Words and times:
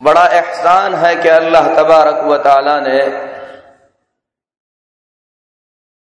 बड़ा 0.00 0.24
एहसान 0.36 0.94
है 0.94 1.14
कि 1.16 1.28
अल्लाह 1.28 1.68
तबारक 1.76 2.22
व 2.24 2.36
ताला 2.44 2.78
ने 2.80 3.00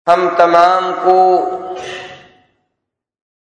हम 0.07 0.29
तमाम 0.39 0.93
को 1.05 1.17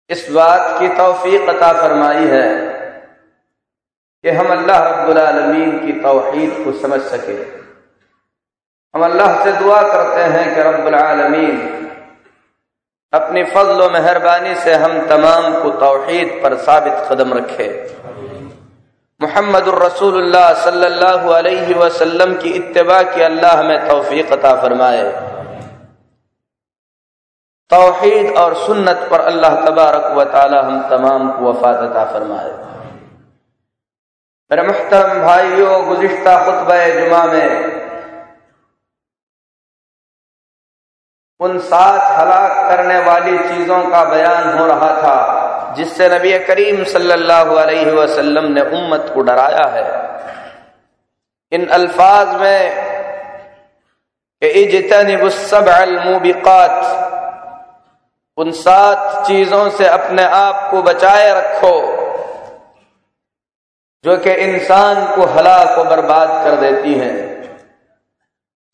इस 0.09 0.30
बात 0.31 0.80
की 0.80 0.88
तोफ़ी 0.97 1.38
अता 1.47 1.72
फरमाई 1.74 2.28
है 2.28 2.47
कि 4.24 4.30
हम 4.30 4.47
अल्लाह 4.52 4.80
अब्दुलमीन 4.86 5.78
की 5.80 5.92
तोहद 6.02 6.64
को 6.64 6.72
समझ 6.80 7.00
सके। 7.03 7.36
हम 8.94 9.03
अल्लाह 9.06 9.44
से 9.44 9.52
दुआ 9.59 9.81
करते 9.92 10.24
हैं 10.34 10.56
कि 10.56 10.62
रब्बुलमीन 10.62 11.56
अपनी 13.14 13.44
फजल 13.46 13.80
मेहरबानी 13.92 14.56
से 14.56 14.74
हम 14.75 15.00
तमाम 15.08 15.62
को 15.62 15.69
तोहद 15.80 16.40
पर 16.44 16.58
साबित 16.66 17.08
कदम 17.12 17.34
रखे। 17.34 17.69
मोहम्मद 19.22 19.74
रसूलुल्लाह 19.78 20.53
सल्लल्लाहु 20.66 22.36
की 22.42 22.50
इत्तबा 22.58 23.02
की 23.14 23.22
अल्लाह 23.24 23.58
हमें 23.59 23.88
तोफ़ी 23.88 24.22
अता 24.31 24.62
फरमाए। 24.62 25.03
तोहहीद 27.72 28.28
और 28.38 28.53
सुन्नत 28.57 29.07
पर 29.12 29.19
अल्लाह 29.24 29.56
तबारक 29.66 30.06
व 30.13 30.24
ताली 30.31 30.57
हम 30.59 30.78
तमाम 30.90 31.31
को 31.31 31.41
वफात 31.44 31.75
अता 31.80 32.06
फरमाए। 32.13 32.52
मेरे 34.52 34.63
मुख्तम 34.63 35.19
भाइयों 35.22 35.75
गुज्त 35.88 36.25
खुतब 36.46 36.72
जुमा 36.94 37.24
में 37.25 37.50
उन 41.41 41.59
सात 41.66 42.02
हलाक 42.12 42.53
करने 42.69 42.97
वाली 43.02 43.38
चीज़ों 43.40 43.81
का 43.91 44.03
बयान 44.06 44.57
हो 44.57 44.66
रहा 44.68 44.90
था, 44.96 45.18
जिससे 45.75 46.07
नबी 46.09 46.31
करीम 46.46 46.84
सल्लल्लाहु 46.86 47.56
अलैहि 47.57 47.91
वसल्लम 47.91 48.51
ने 48.53 48.62
उम्मत 48.72 49.12
को 49.13 49.22
डराया 49.22 49.68
है। 49.69 49.86
इन 51.51 51.68
अल्फाज 51.78 52.28
में 52.41 52.62
इजतन 54.41 55.07
मुबिकात 56.06 56.75
उन 58.39 58.51
सात 58.51 59.27
चीज़ों 59.27 59.69
से 59.69 59.85
अपने 59.88 60.23
आप 60.23 60.67
को 60.72 60.81
बचाए 60.81 61.31
रखो, 61.33 61.72
जो 64.05 64.16
कि 64.17 64.31
इंसान 64.31 65.16
को 65.16 65.25
हला 65.27 65.63
को 65.75 65.83
बर्बाद 65.83 66.29
कर 66.44 66.55
देती 66.55 66.94
हैं। 66.94 67.16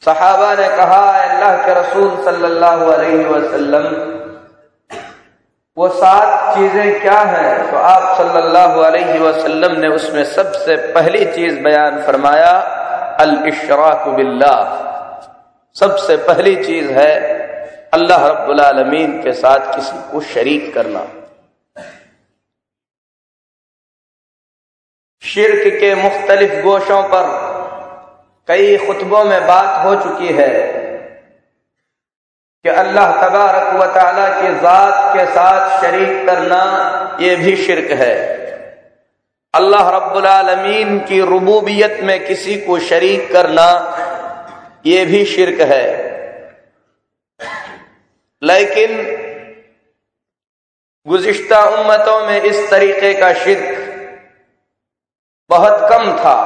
सहाबा 0.04 0.54
ने 0.56 0.68
कहा, 0.70 1.00
अल्लाह 1.22 1.56
के 1.66 1.74
रसूल 1.74 2.10
सल्लल्लाहु 2.26 2.86
अलैहि 2.92 3.24
वसल्लम, 3.26 3.88
वो 5.78 5.88
सात 5.90 6.56
चीज़ें 6.56 7.02
क्या 7.02 7.20
हैं? 7.20 7.72
तो 7.72 7.78
आप 7.78 8.04
सल्लल्लाहु 8.18 8.82
अलैहि 8.82 9.20
वसल्लम 9.20 9.80
ने 9.80 9.88
उसमें 9.88 10.24
सबसे 10.34 10.76
पहली 10.94 11.26
चीज़ 11.26 11.60
बयान 11.60 12.02
फरमाया 12.04 12.52
अल 13.20 13.34
इशराक 13.48 14.08
बिल्लाह। 14.10 14.84
सबसे 15.76 16.18
पहली 16.28 16.56
चीज़ 16.64 16.92
है 16.92 17.35
अल्लाह 17.94 18.28
रब्बुल 18.28 18.60
के 19.24 19.34
साथ 19.34 19.76
किसी 19.76 19.98
को 20.12 20.22
शरीक 20.30 20.74
करना। 20.74 21.04
शिरक 25.24 25.80
के 25.80 25.94
मुख्तलिफ़ 25.96 26.62
गोशों 26.64 27.02
पर 27.10 27.28
कई 28.48 28.78
खुतबों 28.78 29.24
में 29.26 29.42
बात 29.48 29.86
हो 29.86 29.96
चुकी 30.04 30.34
है 30.34 30.50
कि 32.66 32.70
अल्लाह 32.72 33.12
तबारक 33.22 33.74
व 33.74 33.86
के 33.88 34.54
ज़ात 34.62 35.16
के 35.16 35.26
साथ 35.34 35.82
शरीक 35.82 36.26
करना 36.26 36.62
यह 37.22 37.44
भी 37.44 37.56
शिरक 37.58 37.92
है। 38.00 38.14
अल्लाह 39.54 39.90
रब्बुल 39.90 40.22
रबालमीन 40.22 41.00
की 41.00 41.20
रबूबियत 41.24 42.00
में 42.04 42.28
किसी 42.28 42.56
को 42.62 42.80
शरीक 42.88 43.32
करना 43.34 43.68
यह 44.86 45.06
भी 45.06 45.26
शिरक 45.26 45.62
है। 45.70 46.05
लेकिन 48.42 48.92
गुज्त 51.08 51.52
उम्मतों 51.54 52.20
में 52.28 52.42
इस 52.42 52.70
तरीके 52.70 53.14
का 53.14 53.34
शिरक 53.34 53.84
बहुत 55.50 55.90
कम 55.90 56.12
था। 56.18 56.38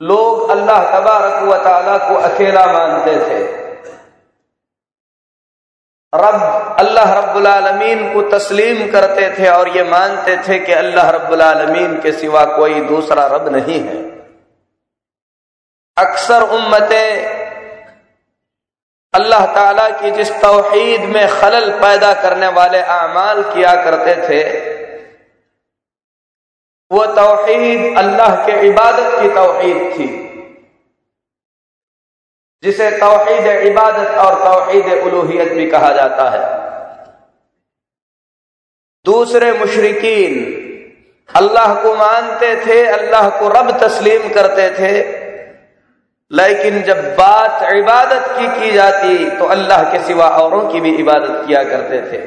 लोग 0.00 0.50
अल्लाह 0.50 0.84
तबारक 0.90 1.42
व 1.42 1.56
ताला 1.64 1.96
को 1.98 2.14
अकेला 2.22 2.66
मानते 2.66 3.14
थे। 3.18 3.40
रब, 6.12 6.40
अल्लाह 6.78 7.12
रब्बुल 7.12 7.46
आलमीन 7.46 8.12
को 8.14 8.22
तस्लीम 8.30 8.90
करते 8.90 9.28
थे 9.38 9.48
और 9.48 9.68
ये 9.76 9.82
मानते 9.84 10.36
थे 10.38 10.58
कि 10.58 10.72
अल्लाह 10.72 11.10
रब्बुल 11.10 11.42
आलमीन 11.42 12.00
के 12.00 12.12
सिवा 12.12 12.44
कोई 12.56 12.80
दूसरा 12.80 13.26
रब 13.26 13.48
नहीं 13.48 13.80
है। 13.80 14.00
अक्सर 15.96 16.42
उम्मतें 16.50 17.41
अल्लाह 19.14 19.46
ताला 19.46 19.88
की 19.88 20.10
जिस 20.10 20.30
तोहीद 20.30 21.00
में 21.00 21.28
खलल 21.28 21.70
पैदा 21.70 22.12
करने 22.14 22.48
वाले 22.48 22.78
अमाल 22.78 23.42
किया 23.42 23.74
करते 23.84 24.14
थे, 24.28 24.42
वो 26.90 27.06
तोहीद 27.06 27.98
अल्लाह 27.98 28.46
के 28.46 28.66
इबादत 28.66 29.20
की 29.20 29.28
तोहीद 29.28 29.98
थी। 29.98 30.06
जिसे 32.62 32.90
तोहीद 32.90 33.46
इबादत 33.46 34.18
और 34.18 34.34
तोहीद 34.34 34.92
उलूहियत 35.02 35.52
भी 35.52 35.70
कहा 35.70 35.92
जाता 35.92 36.30
है। 36.30 36.62
दूसरे 39.04 39.52
मुशरकिन, 39.52 40.34
अल्लाह 41.36 41.74
को 41.82 41.94
मानते 41.94 42.66
थे, 42.66 42.86
अल्लाह 42.86 43.28
को 43.30 43.48
रब 43.48 43.70
तस्लीम 43.80 44.28
करते 44.34 44.70
थे। 44.70 45.22
लेकिन 46.32 46.82
जब 46.82 47.00
बात 47.16 47.62
इबादत 47.72 48.28
की 48.36 48.46
की 48.50 48.70
जाती 48.72 49.30
तो 49.38 49.44
अल्लाह 49.54 49.82
के 49.92 49.98
सिवा 50.04 50.28
औरों 50.36 50.60
की 50.68 50.80
भी 50.80 50.94
इबादत 50.96 51.42
किया 51.46 51.62
करते 51.64 52.00
थे। 52.02 52.20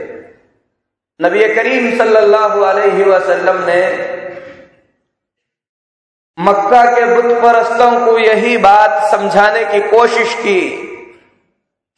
नबी 1.19 1.47
करीम 1.55 1.97
सल्लल्लाहु 1.97 2.61
अलैहि 2.63 3.03
वसल्लम 3.05 3.63
ने 3.65 3.81
मक्का 6.37 6.83
के 6.85 7.05
बुत 7.05 7.31
परस्तों 7.41 7.91
को 8.05 8.17
यही 8.19 8.57
बात 8.59 9.03
समझाने 9.11 9.63
की 9.65 9.79
कोशिश 9.89 10.33
की 10.35 10.61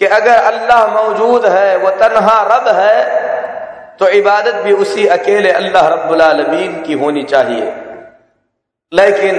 कि 0.02 0.06
अगर 0.06 0.44
अल्लाह 0.46 0.88
मौजूद 0.94 1.46
है, 1.48 1.78
वो 1.78 1.90
तनहा 2.00 2.42
रब 2.48 2.68
है 2.76 2.98
तो 4.00 4.08
इबादत 4.16 4.56
भी 4.64 4.74
उसी 4.76 5.06
अकेले 5.14 5.52
अल्लाह 5.54 5.88
रब्बुल 5.88 6.22
आलमीन 6.22 6.82
की 6.84 6.94
होनी 6.96 7.24
चाहिए। 7.26 7.72
लेकिन 8.92 9.36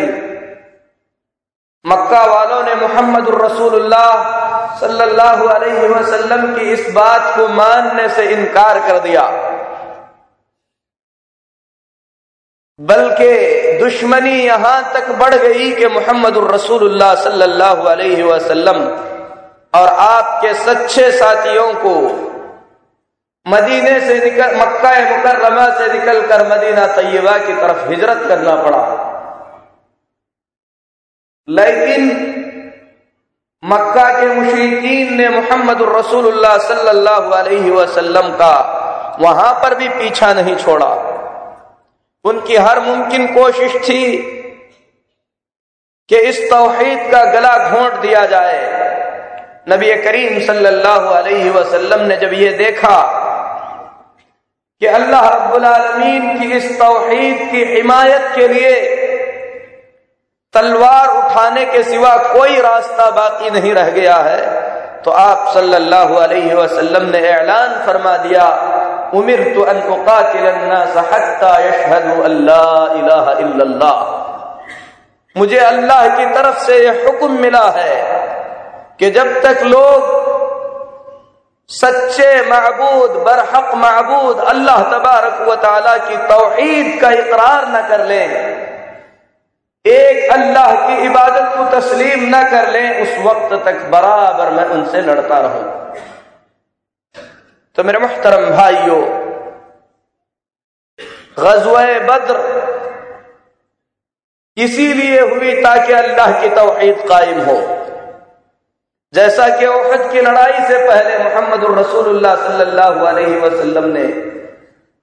मक्का 1.85 2.25
वालों 2.27 2.63
ने 2.63 2.75
मोहम्मद 2.77 3.27
सल्लल्लाहु 4.81 5.49
की 6.55 6.73
इस 6.73 6.91
बात 6.95 7.37
को 7.37 7.47
मानने 7.49 8.09
से 8.09 8.25
इनकार 8.33 8.79
कर 8.89 8.99
दिया। 9.01 9.23
बल्कि 12.81 13.31
दुश्मनी 13.79 14.35
यहाँ 14.43 14.93
तक 14.95 15.11
बढ़ 15.21 15.35
गई 15.35 15.71
कि 15.73 15.87
मोहम्मद 15.89 16.37
सल्लल्लाहु 16.59 17.89
अलैहि 17.89 18.23
और 19.75 19.89
आपके 19.89 20.55
सच्चे 20.55 21.11
साथियों 21.13 21.73
को 21.77 21.95
मदीने 23.47 24.01
से 24.01 24.15
निकल, 24.21 24.57
मक्का 24.57 24.91
मुकर्रमा 25.11 25.69
से 25.79 25.93
निकलकर 25.93 26.47
मदीना 26.49 26.87
तैयबा 26.95 27.37
की 27.39 27.53
तरफ़ 27.53 27.89
हिजरत 27.91 28.27
करना 28.29 28.55
पड़ा। 28.63 28.83
लेकिन 31.49 32.03
मक्का 33.63 34.09
के 34.21 34.27
मुशरकिन 34.35 35.15
ने 35.15 35.29
मोहम्मद 35.29 35.83
रसूलुल्लाह 35.97 36.57
सल्लल्लाहु 36.59 37.71
वसल्लम 37.71 38.29
का 38.33 38.55
वहाँ 39.21 39.53
पर 39.63 39.75
भी 39.75 39.89
पीछा 39.89 40.33
नहीं 40.35 40.57
छोड़ा। 40.57 40.91
उनकी 42.25 42.57
हर 42.57 42.81
मुमकिन 42.81 43.27
कोशिश 43.35 43.77
थी 43.89 44.03
कि 46.11 46.17
इस 46.29 46.39
तोहहीद 46.51 47.11
का 47.13 47.25
गला 47.33 47.57
घोंट 47.71 48.01
दिया 48.03 48.25
जाए। 48.27 48.61
नबी 49.69 49.95
करीम 50.03 50.39
सल्लल्लाहु 50.47 51.09
अलैहि 51.15 51.51
वसल्लम 51.51 52.07
ने 52.07 52.17
जब 52.17 52.33
ये 52.33 52.53
देखा 52.59 53.01
कि 54.83 54.87
अल्लाह 54.87 55.29
रब्बुल 55.29 55.65
आलमीन 55.65 56.39
की 56.39 56.53
इस 56.57 56.71
तोहहीद 56.79 57.51
की 57.51 57.65
हिमायत 57.65 58.33
के 58.37 58.49
लिए 58.49 58.75
तलवार 60.55 61.09
उठाने 61.09 61.65
के 61.65 61.83
सिवा 61.83 62.17
कोई 62.33 62.61
रास्ता 62.61 63.11
बाकी 63.11 63.51
नहीं 63.51 63.75
रह 63.75 63.91
गया 63.91 64.17
है। 64.17 64.67
तो 65.05 65.13
आप 65.13 65.51
सल्लल्लाहु 65.55 66.15
अलैहि 66.17 66.55
वसल्लम 66.55 67.09
ने 67.11 67.19
ऐलान 67.31 67.87
फरमा 67.87 68.17
दिया 68.17 68.47
उमिर 69.15 69.55
तो 69.55 69.63
अल्लाह 69.65 69.97
मुझे 75.37 75.59
अल्लाह 75.59 76.09
की 76.17 76.27
तरफ़ 76.35 76.59
से 76.67 76.85
यह 76.85 77.05
हुक्म 77.07 77.33
मिला 77.41 77.69
है 77.77 77.97
कि 79.01 79.11
जब 79.11 79.41
तक 79.43 79.63
लोग 79.65 80.17
सच्चे 81.71 82.51
महबूद 82.51 83.11
बरहक 83.27 83.75
महबूद 83.75 84.39
अल्लाह 84.47 84.83
तबारक 84.93 85.37
की 86.09 86.17
तोहीद 86.29 87.01
का 87.01 87.11
इकरार 87.15 87.69
न 87.69 87.83
कर 87.89 88.05
लें 88.07 88.58
एक 89.85 90.31
अल्लाह 90.33 90.71
की 90.79 90.95
इबादत 91.07 91.57
को 91.57 91.65
तस्लीम 91.71 92.25
न 92.27 92.43
कर 92.51 92.71
लें, 92.71 93.01
उस 93.03 93.13
वक्त 93.25 93.53
तक 93.65 93.89
बराबर 93.91 94.51
मैं 94.53 94.65
उनसे 94.71 95.01
लड़ता 95.03 95.39
रहूँ। 95.41 95.65
तो 97.79 97.85
मेरे 97.85 97.99
मुहतरम 97.99 98.45
भाइयों, 98.51 99.03
गजवा 101.39 101.83
बद्र 102.07 102.37
इसीलिए 104.57 105.21
हुई 105.23 105.53
ताकि 105.63 105.93
अल्लाह 105.95 106.41
की 106.41 106.49
तोहीद 106.55 107.05
कायम 107.09 107.41
हो। 107.43 107.59
जैसा 109.15 109.49
कि 109.59 109.67
ओहद 109.67 110.11
की 110.13 110.21
लड़ाई 110.21 110.65
से 110.69 110.79
पहले 110.89 111.19
मोहम्मद 111.19 111.63
वसल्लम 113.45 113.85
ने 113.93 114.07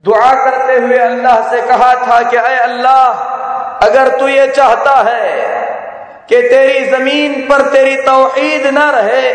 दुआ 0.05 0.33
करते 0.41 0.75
हुए 0.79 0.97
अल्लाह 0.99 1.49
से 1.51 1.61
कहा 1.67 1.93
था 2.01 2.17
कि 2.29 2.37
अय 2.39 2.57
अल्लाह 2.57 3.33
अगर 3.81 4.17
तू 4.19 4.27
ये 4.27 4.47
चाहता 4.49 4.95
है 5.03 5.25
कि 6.29 6.41
तेरी 6.49 6.85
ज़मीन 6.89 7.41
पर 7.47 7.61
तेरी 7.71 7.95
तोहीद 8.01 8.65
ना 8.73 8.89
रहे 8.91 9.27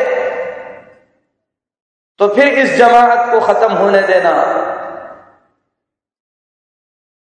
तो 2.21 2.29
फिर 2.29 2.49
इस 2.61 2.77
जमात 2.77 3.31
को 3.31 3.41
खत्म 3.43 3.73
होने 3.75 4.01
देना। 4.03 4.33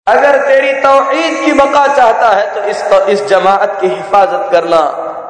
अगर 0.06 0.38
तेरी 0.46 0.72
तोहीद 0.82 1.34
की 1.44 1.52
बका 1.54 1.86
चाहता 1.96 2.28
है 2.30 2.44
तो 2.54 2.60
इस 2.70 2.82
तो 2.90 3.00
इस 3.06 3.24
जमात 3.28 3.80
की 3.80 3.88
हिफाजत 3.88 4.48
करना। 4.52 4.82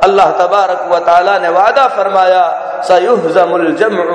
अल्लाह 0.04 0.28
तबारक 0.38 0.82
व 0.90 0.94
ने 1.38 1.48
वादा 1.50 1.86
फरमाया 1.96 2.44
सयुहजमुलजमुर 2.88 4.10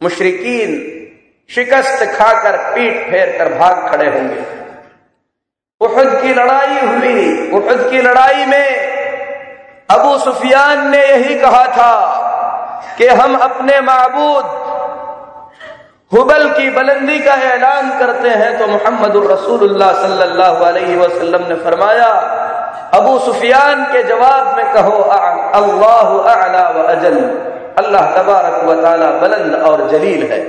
मुशरकिन 0.00 0.70
शिकस्त 1.50 2.04
खाकर 2.14 2.56
पीठ 2.74 2.94
फेर 3.10 3.28
कर 3.38 3.48
भाग 3.54 3.76
खड़े 3.90 4.08
होंगे। 4.08 4.40
उहद 5.80 6.08
की 6.22 6.34
लड़ाई 6.34 6.78
हुई। 6.78 7.50
उहद 7.52 7.88
की 7.90 8.00
लड़ाई 8.02 8.46
में 8.46 8.68
अबू 9.88 10.16
सुफियान 10.18 10.88
ने 10.90 11.02
यही 11.06 11.34
कहा 11.40 11.66
था 11.76 11.92
कि 12.98 13.06
हम 13.08 13.36
अपने 13.38 13.80
महबूद 13.82 14.56
हुबल 16.12 16.48
की 16.50 16.68
बुलंदी 16.70 17.18
का 17.20 17.34
ऐलान 17.46 17.88
करते 17.98 18.28
हैं 18.40 18.58
तो 18.58 18.66
मोहम्मद 18.66 19.16
रसूलुल्लाह 19.30 19.92
सल्लल्लाहु 20.02 20.64
अलैहि 20.64 20.96
वसल्लम 20.96 21.42
ने 21.48 21.54
फरमाया, 21.64 22.08
अबू 22.94 23.18
सुफियान 23.24 23.84
के 23.92 24.02
जवाब 24.02 24.56
में 24.56 24.72
कहो 24.74 24.96
अल्लाह 25.52 26.08
व 26.70 26.82
अजल। 26.84 27.18
अल्लाह 27.78 28.04
तबारक 28.14 28.64
व 28.64 28.74
ताला 28.82 29.10
बुलंद 29.20 29.54
और 29.62 29.88
जलील 29.90 30.22
है। 30.30 30.40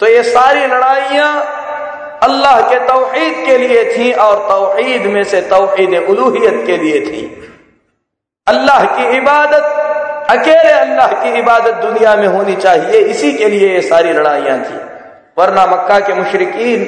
तो 0.00 0.06
ये 0.06 0.22
सारी 0.24 0.66
लड़ाइयाँ 0.66 1.32
अल्लाह 2.22 2.60
के 2.70 2.78
तोहीद 2.78 3.44
के 3.46 3.56
लिए 3.58 3.84
थी 3.92 4.12
और 4.12 4.38
तोहीद 4.48 5.06
में 5.06 5.22
से 5.24 5.40
तोहीद 5.40 5.94
उलूहियत 5.94 6.62
के 6.66 6.76
लिए 6.76 7.00
थी। 7.00 7.22
अल्लाह 8.46 8.84
की 8.84 9.16
इबादत, 9.16 9.64
अकेले 10.30 10.72
अल्लाह 10.72 11.12
की 11.12 11.38
इबादत 11.38 11.74
दुनिया 11.74 12.14
में 12.16 12.26
होनी 12.26 12.56
चाहिए, 12.56 13.00
इसी 13.00 13.32
के 13.32 13.48
लिए 13.48 13.72
ये 13.74 13.80
सारी 13.82 14.12
लड़ाइयाँ 14.12 14.58
थी। 14.60 14.78
वरना 15.38 15.66
मक्का 15.66 15.98
के 16.00 16.14
मुशरकिन 16.14 16.84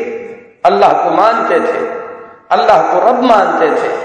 अल्लाह 0.65 0.93
को 0.93 1.11
मानते 1.11 1.61
थे, 1.61 1.87
अल्लाह 2.51 2.83
को 2.93 3.09
रब 3.09 3.23
मानते 3.23 3.71
थे। 3.71 3.97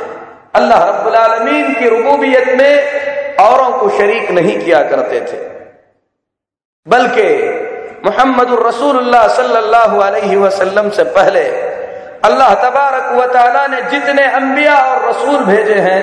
अल्लाह 0.55 0.83
रब्बुल 0.89 1.15
आलमीन 1.15 1.73
की 1.73 1.89
रुबूबियत 1.89 2.47
में 2.57 3.37
औरों 3.39 3.71
को 3.71 3.89
शरीक 3.89 4.31
नहीं 4.31 4.57
किया 4.59 4.81
करते 4.89 5.21
थे। 5.21 5.37
बल्कि 6.87 7.27
मोहम्मद 8.03 8.49
रसूलुल्लाह 8.61 9.27
से 10.91 11.03
पहले 11.15 11.43
अल्लाह 12.29 12.53
तबारक 12.63 13.05
व 13.13 13.21
ने 13.71 13.79
जितने 13.91 14.25
अंबिया 14.33 14.75
और 14.81 15.09
रसूल 15.09 15.39
भेजे 15.45 15.79
हैं, 15.85 16.01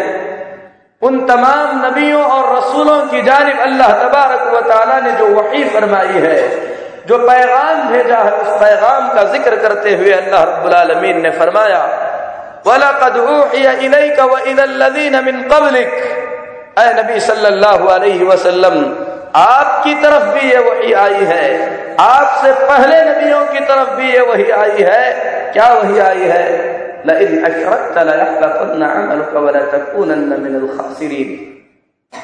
उन 1.02 1.14
तमाम 1.26 1.68
नबियों 1.84 2.24
और 2.26 2.56
रसूलों 2.56 3.00
की 3.08 3.20
जानब 3.22 3.58
अल्लाह 3.60 3.92
तबारक 4.02 4.42
व 4.54 4.56
ने 5.04 5.12
जो 5.18 5.26
वही 5.30 5.64
फरमाई 5.70 6.24
है, 6.26 6.38
जो 7.06 7.18
पैगाम 7.20 7.76
भेजा 7.90 8.18
है, 8.18 8.32
उस 8.32 8.50
पैगाम 8.60 9.08
का 9.14 9.22
ज़िक्र 9.32 9.56
करते 9.62 9.94
हुए 9.96 10.12
अल्लाह 10.14 10.42
रब्बुल 10.44 10.74
आलमीन 10.74 11.20
ने 11.22 11.30
फरमाया, 11.38 11.82
वलकद 12.66 13.16
इलैका 13.84 14.24
व 14.24 14.38
इलल्लज़ीन 14.48 15.24
मिन 15.24 15.42
क़ब्लिक। 15.48 15.90
ऐ 16.78 16.92
नबी 16.94 17.20
सल्लल्लाहु 17.20 17.88
आपकी 19.36 19.94
तरफ़ 19.94 20.24
भी 20.24 20.50
ये 20.50 20.58
वही 20.58 20.92
आई 20.92 21.24
है। 21.24 21.70
आपसे 22.00 22.52
पहले 22.52 23.02
नबियों 23.02 23.46
की 23.46 23.60
तरफ़ 23.60 23.90
भी 23.90 24.12
ये 24.12 24.20
वही 24.20 24.50
आई 24.50 24.76
है। 24.78 25.12
क्या 25.52 25.74
वही 25.74 25.98
आई 25.98 26.20
है? 26.20 26.80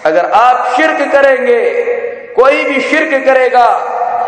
अगर 0.05 0.31
आप 0.31 0.67
शिरक 0.77 1.13
करेंगे, 1.13 1.71
कोई 2.33 2.65
भी 2.65 2.81
शिरक 2.81 3.27
करेगा, 3.27 3.67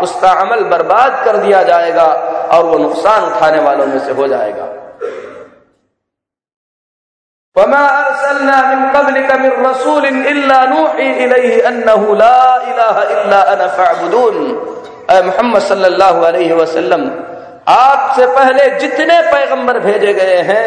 उसका 0.03 0.31
अमल 0.31 0.61
बर्बाद 0.61 1.25
कर 1.25 1.37
दिया 1.37 1.63
जाएगा 1.63 2.07
और 2.53 2.65
वो 2.65 2.79
नुकसान 2.79 3.25
उठाने 3.25 3.59
वालों 3.59 3.87
में 3.87 3.99
से 3.99 4.13
हो 4.13 4.29
जाएगा। 4.29 4.78
वमा 7.59 7.85
अरसलना 8.01 8.57
मिन 8.71 8.83
कबलिक 8.95 9.31
मिन 9.45 9.53
रसूल 9.67 10.05
इल्ला 10.33 10.59
नूही 10.73 11.07
इलैहि 11.25 11.61
अन्नहु 11.71 12.15
ला 12.21 12.35
इलाहा 12.73 13.03
इल्ला 13.15 13.41
अना 13.55 13.67
फअबुदून 13.79 14.37
मोहम्मद 15.29 15.63
सल्लल्लाहु 15.69 16.23
अलैहि 16.31 16.53
वसल्लम 16.61 17.11
आपसे 17.73 18.27
पहले 18.37 18.69
जितने 18.81 19.21
पैगंबर 19.33 19.79
भेजे 19.81 20.13
गए 20.15 20.39
हैं 20.51 20.67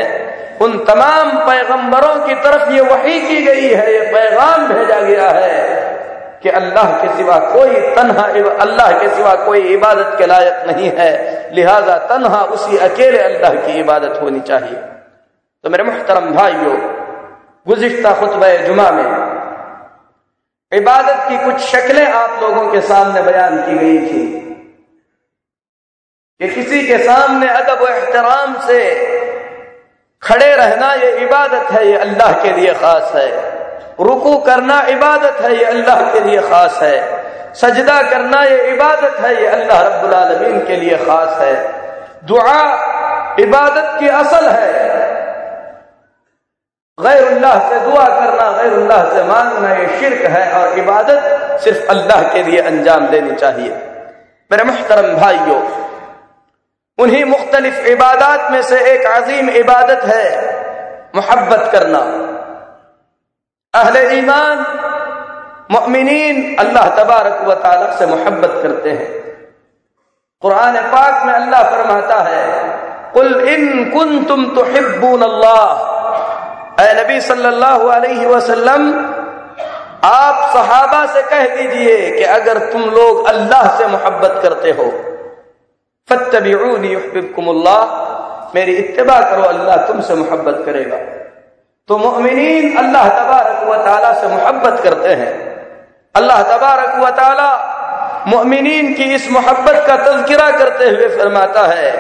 उन 0.64 0.78
तमाम 0.88 1.32
पैगंबरों 1.48 2.16
की 2.28 2.36
तरफ़ 2.44 2.72
ये 2.74 2.82
वही 2.90 3.20
की 3.22 3.42
गई 3.46 3.70
है 3.70 3.94
ये 3.94 4.02
पैगाम 4.12 4.68
भेजा 4.68 5.00
गया 5.02 5.30
है 5.38 5.56
कि 6.44 6.50
अल्लाह 6.60 6.92
के 7.02 7.16
सिवा 7.18 7.38
कोई 7.50 7.82
तन्हा 7.96 8.24
अल्लाह 8.66 8.92
के 9.00 9.10
सिवा 9.16 9.34
कोई 9.46 9.60
इबादत 9.74 10.16
के 10.18 10.26
लायक 10.28 10.64
नहीं 10.68 10.92
है 11.00 11.12
लिहाजा 11.56 11.98
तन्हा 12.12 12.44
उसी 12.56 12.78
अकेले 12.88 13.20
अल्लाह 13.24 13.54
की 13.66 13.80
इबादत 13.80 14.20
होनी 14.22 14.40
चाहिए 14.48 14.91
तो 15.64 15.70
मेरे 15.70 15.84
मुहतरम 15.84 16.32
भाइयों, 16.34 16.78
गुजश्ता 17.68 18.12
खुतब 18.20 18.44
जुमा 18.68 18.90
में 18.92 19.10
इबादत 20.72 21.20
की 21.28 21.38
कुछ 21.38 21.60
शक्लें 21.64 22.06
आप 22.06 22.42
लोगों 22.42 22.72
के 22.72 22.82
सामने 22.82 23.22
बयान 23.22 23.58
की 23.58 23.78
गई 23.78 24.00
थी 24.08 24.24
कि 26.42 26.50
किसी 26.56 26.82
के 26.88 26.98
सामने 26.98 27.50
अदब 27.52 27.86
एहतराम 27.90 28.58
से 28.68 28.80
खड़े 30.22 30.50
रहना 30.56 30.94
ये 30.96 31.12
इबादत 31.20 31.72
है, 31.72 31.88
ये 31.88 31.98
अल्लाह 32.00 32.32
के 32.44 32.52
लिए 32.54 32.74
खास 32.74 33.12
है। 33.16 33.30
रुकू 34.02 34.38
करना 34.42 34.82
इबादत 34.90 35.42
है, 35.42 35.56
ये 35.58 35.66
अल्लाह 35.66 36.02
के 36.14 36.20
लिए 36.20 36.42
खास 36.50 36.80
है। 36.84 36.98
सजदा 37.56 38.02
करना 38.10 38.44
ये 38.44 38.60
इबादत 38.74 39.20
है, 39.20 39.42
ये 39.42 39.48
अल्लाह 39.50 39.82
रब्बुल 39.82 40.14
आलमीन 40.16 40.66
के 40.68 40.76
लिए 40.78 40.98
खास 41.06 41.42
है। 41.42 41.56
दुआ 42.26 42.62
इबादत 43.40 43.98
की 44.00 44.08
असल 44.18 44.50
है 44.50 45.10
गैरुल्लाह 46.98 47.70
से 47.70 47.80
दुआ 47.80 48.06
करना, 48.08 48.52
गैरुल्लाह 48.54 49.04
से 49.14 49.24
मांगना, 49.24 49.70
ये 49.76 49.88
शिरक 50.00 50.26
है 50.32 50.52
और 50.54 50.80
इबादत 50.80 51.60
सिर्फ़ 51.64 51.88
अल्लाह 51.92 52.22
के 52.34 52.44
लिए 52.44 52.60
अंजाम 52.62 53.08
देनी 53.08 53.36
चाहिए। 53.36 53.70
मेरे 54.52 54.64
मुहतरम 54.64 55.16
भाइयों, 55.18 55.62
उन्हीं 57.00 57.24
मुख्तलिफ़ 57.26 57.88
इबादत 57.88 58.52
में 58.52 58.62
से 58.64 58.80
एक 58.92 59.06
अजीम 59.08 59.50
इबादत 59.52 60.04
है 60.06 60.26
मोहब्बत 61.16 61.70
करना। 61.72 62.00
अहले 63.74 64.02
ईमान 64.18 64.66
मुमिनीन 65.72 66.56
अल्लाह 66.60 66.90
तबारक 66.96 67.42
व 67.48 67.54
ताला 67.64 67.92
से 67.98 68.06
मोहब्बत 68.08 68.60
करते 68.64 68.90
हैं। 68.92 69.10
कुरान 70.44 70.78
पाक 70.92 71.26
में 71.26 71.34
अल्लाह 71.34 71.64
फरमाता 71.72 72.20
है, 72.24 72.46
कुल 73.14 73.50
इन 73.50 73.90
कुन 73.92 74.24
तुम 74.24 74.46
तो 74.56 74.64
हिब्बून 74.66 75.22
अल्लाह 75.22 75.90
नबी 77.00 77.20
सल्लल्लाहु 77.22 77.88
अलैहि 77.90 78.26
वसल्लम, 78.26 78.84
आप 80.06 80.38
सहाबा 80.54 81.06
से 81.14 81.22
कह 81.22 81.44
दीजिए 81.56 81.98
कि 82.12 82.24
अगर 82.36 82.58
तुम 82.72 82.82
लोग 82.92 83.28
अल्लाह 83.28 83.66
से 83.78 83.88
मोहब्बत 83.88 84.40
करते 84.44 84.72
हो 84.72 84.86
फतबीकुमुल्लाह 86.10 87.82
मेरी 88.56 88.74
इत्तबा 88.74 89.20
करो, 89.22 89.44
अल्लाह 89.44 89.76
तुमसे 89.88 90.16
मोहब्बत 90.16 90.58
करेगा। 90.66 90.98
तो 91.90 91.98
मोमिनीन 91.98 92.78
अल्लाह 92.78 93.06
तबारक 93.10 93.60
व 93.68 93.74
से 94.22 94.28
मोहब्बत 94.28 94.76
करते 94.84 95.14
हैं। 95.14 95.32
अल्लाह 96.16 96.42
तबारक 96.44 96.92
व 96.96 97.10
ताला 97.18 97.52
मोमिनीन 98.28 98.94
की 98.94 99.04
इस 99.14 99.30
मोहब्बत 99.32 99.78
का 99.88 99.96
तस्करा 99.98 100.50
करते 100.52 100.90
हुए 100.90 101.08
फरमाता 101.18 101.64
है 101.68 101.92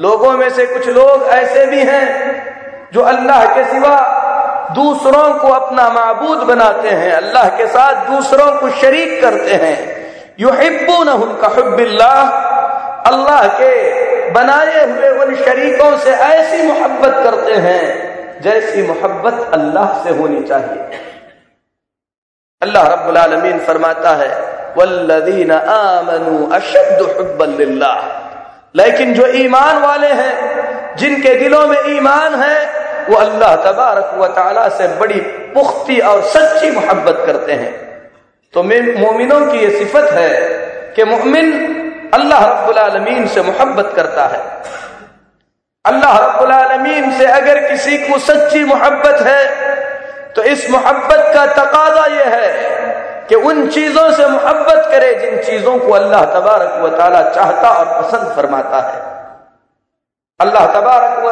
लोगों 0.00 0.32
में 0.32 0.50
से 0.50 0.66
कुछ 0.66 0.88
लोग 0.88 1.22
ऐसे 1.22 1.66
भी 1.66 1.78
हैं 1.78 2.06
जो 2.92 3.00
अल्लाह 3.02 3.44
के 3.54 3.64
सिवा 3.64 3.96
दूसरों 4.74 5.32
को 5.34 5.48
अपना 5.48 5.88
मबूद 5.88 6.38
बनाते 6.38 6.88
हैं, 6.88 7.12
अल्लाह 7.12 7.48
के 7.48 7.66
साथ 7.66 7.94
दूसरों 8.10 8.50
को 8.60 8.70
शरीक 8.70 9.20
करते 9.22 9.54
हैं। 9.54 9.76
युहिब्बू 10.40 11.02
न 11.04 11.08
उनका 11.08 11.48
हब्बिल्ला 11.48 12.12
अल्लाह 13.06 13.46
के 13.60 13.72
बनाए 14.32 14.84
हुए 14.84 15.08
उन 15.24 15.34
शरीकों 15.34 15.96
से 15.96 16.10
ऐसी 16.10 16.66
मोहब्बत 16.66 17.14
करते 17.24 17.54
हैं 17.54 17.82
जैसी 18.42 18.82
मोहब्बत 18.82 19.50
अल्लाह 19.54 20.04
से 20.04 20.10
होनी 20.10 20.42
चाहिए। 20.42 20.98
अल्लाह 22.62 22.86
आलमीन 23.20 23.58
फरमाता 23.60 24.14
है, 24.16 24.28
वल्लदीन 24.76 25.50
आमनु 25.52 26.46
अशद 26.54 27.00
लेकिन 28.76 29.12
जो 29.14 29.26
ईमान 29.36 29.78
वाले 29.82 30.12
हैं, 30.12 30.96
जिनके 30.96 31.34
दिलों 31.34 31.66
में 31.66 31.78
ईमान 31.88 32.34
है, 32.34 32.56
वो 33.08 33.16
अल्लाह 33.16 33.54
तबारक 33.64 34.14
व 34.14 34.26
ताला 34.36 34.68
से 34.68 34.88
बड़ी 34.98 35.20
पुख्ती 35.54 35.98
और 36.02 36.22
सच्ची 36.30 36.70
मोहब्बत 36.70 37.22
करते 37.26 37.52
हैं। 37.52 37.72
तो 38.54 38.62
मोमिनों 38.62 39.40
की 39.46 39.58
ये 39.58 39.70
सिफत 39.70 40.10
है 40.12 40.30
कि 40.96 41.04
मोमिन 41.04 41.52
अल्लाह 42.14 42.44
रब्बुल 42.46 43.26
से 43.26 43.42
मोहब्बत 43.42 43.92
करता 43.96 44.26
है। 44.26 44.40
अल्लाह 45.84 46.18
रब्बुल 46.18 46.52
से 47.18 47.26
अगर 47.32 47.68
किसी 47.68 47.98
को 47.98 48.18
सच्ची 48.18 48.64
मोहब्बत 48.64 49.26
है 49.26 49.40
तो 50.36 50.42
इस 50.44 50.70
मोहब्बत 50.70 51.30
का 51.34 51.44
तकाजा 51.54 52.06
यह 52.06 52.34
है 52.34 52.48
कि 53.28 53.34
उन 53.50 53.66
चीज़ों 53.68 54.10
से 54.12 54.26
मोहब्बत 54.28 54.88
करे 54.90 55.12
जिन 55.14 55.42
चीज़ों 55.42 55.78
को 55.78 55.92
अल्लाह 55.92 56.24
तबारक 56.32 56.80
व 56.82 56.90
चाहता 57.34 57.70
और 57.70 57.86
पसंद 58.02 58.32
फरमाता 58.36 58.80
है। 58.88 59.00
अल्लाह 60.40 60.66
तबारक 60.74 61.24
व 61.24 61.28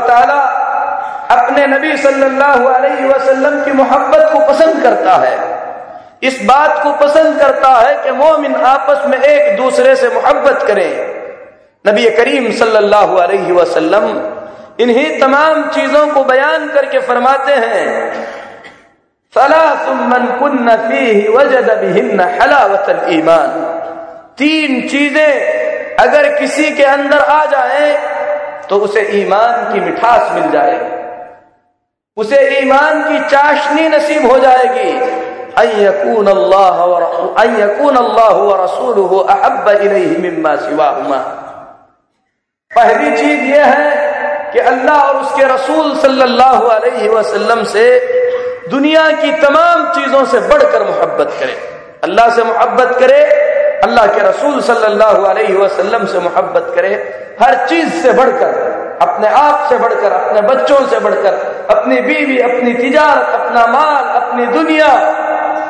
अपने 1.34 1.66
नबी 1.66 1.96
सल्लल्लाहु 1.96 2.66
अलैहि 2.68 3.04
वसल्लम 3.08 3.62
की 3.64 3.72
मोहब्बत 3.72 4.30
को 4.32 4.38
पसंद 4.46 4.82
करता 4.82 5.14
है। 5.18 5.36
इस 6.22 6.38
बात 6.44 6.82
को 6.82 6.92
पसंद 6.98 7.38
करता 7.40 7.68
है 7.70 7.94
कि 8.04 8.10
मोमिन 8.18 8.54
आपस 8.66 9.06
में 9.08 9.18
एक 9.18 9.56
दूसरे 9.56 9.94
से 9.96 10.08
मोहब्बत 10.08 10.62
करें। 10.62 10.90
नबी 11.84 12.10
करीम 12.10 12.50
सल्लल्लाहु 12.58 13.16
अलैहि 13.18 13.52
वसल्लम 13.52 14.06
इन्हीं 14.80 15.08
तमाम 15.20 15.62
चीज़ों 15.70 16.06
को 16.08 16.24
बयान 16.24 16.68
करके 16.68 17.00
फरमाते 17.08 17.54
हैं 17.54 17.82
ईमान। 23.10 23.50
तीन 24.38 24.88
चीज़ें 24.88 25.96
अगर 25.96 26.24
किसी 26.38 26.70
के 26.70 26.82
अंदर 26.82 27.18
आ 27.18 27.44
जाए 27.44 27.88
तो 28.68 28.76
उसे 28.78 29.02
ईमान 29.20 29.72
की 29.72 29.80
मिठास 29.80 30.32
मिल 30.32 30.50
जाएगी। 30.50 30.92
उसे 32.16 32.40
ईमान 32.58 33.02
की 33.02 33.18
चाशनी 33.28 33.88
नसीब 33.88 34.30
हो 34.30 34.38
जाएगी। 34.38 34.90
अयकून 35.56 36.26
अल्लाह 36.26 36.76
अयकून 37.42 37.96
अल्लाह 37.96 38.36
रसूल 38.64 38.98
अहब 39.28 39.68
मिम्मा 40.22 40.54
सिवाहुमा। 40.56 41.18
पहली 42.72 43.10
चीज़ 43.16 43.40
यह 43.40 43.66
है 43.66 43.88
कि 44.52 44.58
अल्लाह 44.58 44.98
और 45.00 45.16
उसके 45.16 45.44
रसूल 45.44 45.96
सल्लल्लाहु 45.98 46.66
अलैहि 46.68 47.08
वसल्लम 47.08 47.64
से 47.64 47.86
दुनिया 48.70 49.10
की 49.12 49.32
तमाम 49.32 49.92
चीज़ों 49.94 50.24
से 50.24 50.40
बढ़कर 50.40 50.82
मोहब्बत 50.82 51.36
करे। 51.40 51.56
अल्लाह 52.04 52.28
से 52.36 52.44
मोहब्बत 52.44 52.96
करे, 52.98 53.22
अल्लाह 53.80 54.06
के 54.06 54.20
रसूल 54.28 54.60
सल्लल्लाहु 54.60 55.22
अलैहि 55.22 55.54
वसल्लम 55.54 56.06
से 56.06 56.18
मोहब्बत 56.18 56.72
करे। 56.74 56.92
हर 57.42 57.66
चीज़ 57.66 57.88
से 58.02 58.12
बढ़कर, 58.12 58.72
अपने 59.02 59.28
आप 59.28 59.66
से 59.68 59.78
बढ़कर, 59.78 60.12
अपने 60.12 60.40
बच्चों 60.40 60.86
से 60.86 60.98
बढ़कर, 60.98 61.34
अपनी 61.70 62.00
बीवी, 62.00 62.38
अपनी 62.38 62.74
तिजारत, 62.74 63.28
अपना 63.40 63.66
माल, 63.66 64.04
अपनी 64.04 64.46
दुनिया, 64.46 64.88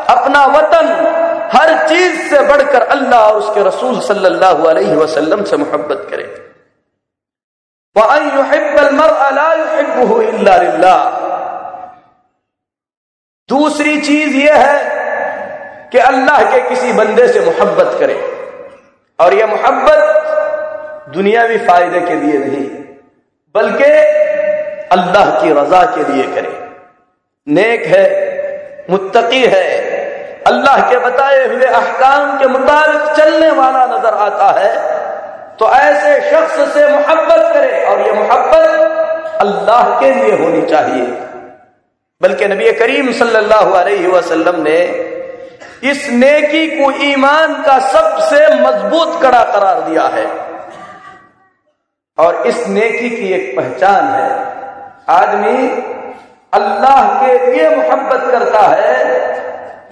अपना 0.09 0.45
वतन, 0.47 0.87
हर 1.55 1.89
चीज़ 1.89 2.17
से 2.31 2.41
बढ़कर 2.49 2.83
अल्लाह 2.83 3.21
और 3.21 3.37
उसके 3.37 3.63
रसूल 3.63 4.01
सल्लल्लाहु 4.01 4.65
अलैहि 4.65 4.97
वसल्लम 4.97 5.45
से 5.45 5.57
मोहब्बत 5.57 6.07
करे। 6.11 6.25
दूसरी 13.49 14.01
चीज़ 14.01 14.37
यह 14.37 14.55
है 14.57 15.89
कि 15.93 15.99
अल्लाह 16.01 16.43
के 16.53 16.61
किसी 16.69 16.93
बंदे 16.95 17.27
से 17.29 17.41
मोहब्बत 17.43 17.97
करे। 18.01 18.15
और 19.19 19.35
यह 19.35 19.47
मोहब्बत 19.47 21.11
दुनियावी 21.15 21.59
फ़ायदे 21.67 22.01
के 22.01 22.15
लिए 22.17 22.39
नहीं, 22.39 22.67
बल्कि 23.55 23.91
अल्लाह 24.93 25.31
की 25.41 25.51
रजा 25.53 25.83
के 25.95 26.03
लिए 26.05 26.27
करे। 26.35 26.53
नेक 27.47 27.85
है, 27.87 28.07
मुत्तकी 28.91 29.45
है, 29.47 29.67
अल्लाह 30.47 30.81
के 30.91 30.99
बताए 31.01 31.47
हुए 31.47 31.67
अहकाम 31.67 32.39
के 32.39 32.47
मुताबिक 32.49 33.13
चलने 33.17 33.51
वाला 33.53 33.85
नज़र 33.89 34.15
आता 34.21 34.49
है 34.59 34.73
तो 35.59 35.71
ऐसे 35.73 36.11
शख्स 36.31 36.57
से 36.75 36.89
मोहब्बत 36.89 37.53
करे। 37.55 37.85
और 37.85 38.01
ये 38.01 38.13
मोहब्बत 38.15 39.39
अल्लाह 39.41 39.99
के 40.01 40.13
लिए 40.15 40.37
होनी 40.39 40.63
चाहिए। 40.67 41.07
बल्कि 42.23 42.47
नबी 42.49 42.73
करीम 42.73 43.13
सल्लल्लाहु 43.13 43.73
अलैहि 43.73 44.07
वसल्लम 44.07 44.63
ने 44.63 44.79
इस 45.91 46.09
नेकी 46.11 46.67
को 46.69 46.91
ईमान 47.05 47.55
का 47.63 47.79
सबसे 47.79 48.55
मज़बूत 48.55 49.23
कड़ा 49.23 49.43
करार 49.45 49.81
दिया 49.81 50.03
है। 50.03 50.27
और 52.19 52.47
इस 52.47 52.67
नेकी 52.69 53.11
की 53.11 53.33
एक 53.33 53.57
पहचान 53.57 54.05
है। 54.05 54.31
आदमी 55.09 55.69
अल्लाह 56.53 57.27
के 57.27 57.53
लिए 57.53 57.69
मोहब्बत 57.77 58.31
करता 58.31 58.61
है, 58.61 58.95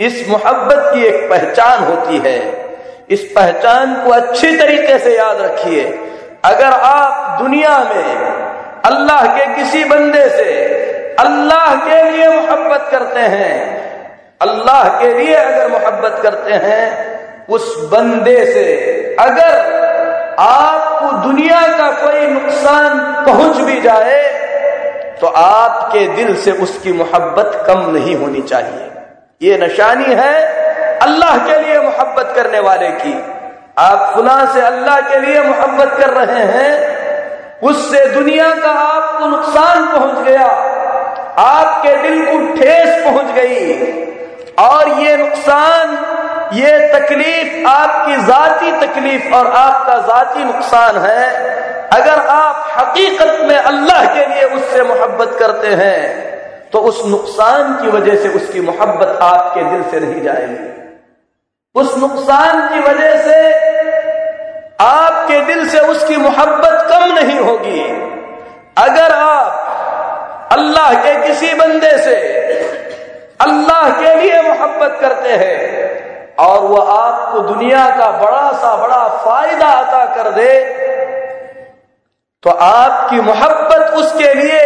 इस 0.00 0.28
मोहब्बत 0.28 0.94
की 0.94 1.04
एक 1.04 1.30
पहचान 1.30 1.84
होती 1.84 2.18
है। 2.18 2.38
इस 3.10 3.24
पहचान 3.36 3.94
को 3.94 4.10
अच्छी 4.10 4.56
तरीके 4.56 4.98
से 4.98 5.16
याद 5.16 5.40
रखिए। 5.40 5.84
अगर 6.44 6.72
आप 6.72 7.40
दुनिया 7.42 7.78
में 7.78 8.14
अल्लाह 8.84 9.26
के 9.38 9.46
किसी 9.54 9.84
बंदे 9.84 10.28
से 10.28 10.91
अल्लाह 11.18 11.74
के 11.86 12.02
लिए 12.10 12.28
मोहब्बत 12.30 12.88
करते 12.92 13.20
हैं। 13.20 13.54
अल्लाह 14.40 14.88
के 15.00 15.12
लिए 15.14 15.34
अगर 15.34 15.68
मोहब्बत 15.70 16.20
करते 16.22 16.52
हैं, 16.62 16.84
उस 17.48 17.74
बंदे 17.92 18.44
से 18.46 18.66
अगर 19.20 19.80
आपको 20.40 21.10
दुनिया 21.22 21.60
का 21.78 21.90
कोई 22.00 22.26
नुकसान 22.28 22.98
पहुँच 23.26 23.56
भी 23.60 23.80
जाए 23.80 24.20
तो 25.20 25.26
आपके 25.38 26.06
दिल 26.14 26.34
से 26.36 26.52
उसकी 26.62 26.92
मोहब्बत 26.92 27.62
कम 27.66 27.90
नहीं 27.90 28.14
होनी 28.16 28.40
चाहिए। 28.42 28.90
ये 29.40 29.58
निशानी 29.58 30.14
है 30.14 30.34
अल्लाह 31.02 31.36
के 31.46 31.60
लिए 31.60 31.78
मोहब्बत 31.80 32.32
करने 32.36 32.60
वाले 32.60 32.88
की। 32.94 33.12
आप 33.78 34.12
खुला 34.14 34.44
से 34.54 34.60
अल्लाह 34.62 35.00
के 35.02 35.20
लिए 35.20 35.40
मोहब्बत 35.42 35.96
कर 36.00 36.10
रहे 36.10 36.42
हैं, 36.46 36.72
उससे 37.62 38.04
दुनिया 38.14 38.50
का 38.56 38.70
आपको 38.70 39.26
नुकसान 39.26 39.86
पहुँच 39.88 40.26
गया। 40.26 40.48
आपके 41.38 41.94
दिल 42.02 42.24
को 42.26 42.54
ठेस 42.54 43.04
पहुँच 43.04 43.34
गई। 43.34 44.00
और 44.60 44.88
ये 45.00 45.16
नुकसान, 45.16 45.96
ये 46.54 46.78
तकलीफ़ 46.90 47.66
आपकी 47.68 48.16
जाती 48.26 48.72
तकलीफ़ 48.80 49.34
और 49.34 49.46
आपका 49.56 49.96
जाती 50.08 50.44
नुकसान 50.44 50.96
है। 50.96 51.22
अगर 51.92 52.26
आप 52.28 52.66
हकीकत 52.78 53.38
में 53.48 53.56
अल्लाह 53.56 54.04
के 54.14 54.26
लिए 54.26 54.44
उससे 54.56 54.82
मोहब्बत 54.84 55.36
करते 55.38 55.68
हैं 55.76 56.30
तो 56.70 56.78
उस 56.80 57.00
नुकसान 57.06 57.72
की 57.74 57.88
वजह 57.88 58.16
से 58.16 58.28
उसकी 58.34 58.60
मोहब्बत 58.60 59.18
आपके 59.22 59.62
दिल 59.62 59.82
से 59.90 60.00
नहीं 60.00 60.22
जाएगी। 60.22 60.70
उस 61.74 61.96
नुकसान 61.98 62.68
की 62.68 62.80
वजह 62.80 63.16
से 63.22 63.40
आपके 64.82 65.40
दिल 65.44 65.68
से 65.68 65.80
उसकी 65.88 66.16
मोहब्बत 66.18 66.86
कम 66.90 67.04
नहीं 67.14 67.38
होगी। 67.40 67.80
अगर 68.78 69.12
आप 69.12 69.61
अल्लाह 70.52 70.94
के 71.04 71.14
किसी 71.26 71.52
बंदे 71.54 71.96
से 71.98 72.16
अल्लाह 73.40 73.88
के 74.00 74.14
लिए 74.16 74.40
मोहब्बत 74.42 74.98
करते 75.00 75.32
हैं 75.42 75.58
और 76.38 76.66
वह 76.66 76.90
आपको 76.92 77.40
दुनिया 77.44 77.84
का 77.96 78.10
बड़ा 78.18 78.46
सा 78.60 78.74
बड़ा 78.76 79.02
फ़ायदा 79.24 79.68
अता 79.80 80.04
कर 80.14 80.30
दे 80.30 80.52
तो 82.42 82.50
आपकी 82.62 83.20
मोहब्बत 83.22 83.92
उसके 83.96 84.32
लिए 84.34 84.62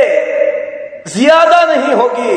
ज़्यादा 1.09 1.65
नहीं 1.67 1.95
होगी। 1.95 2.37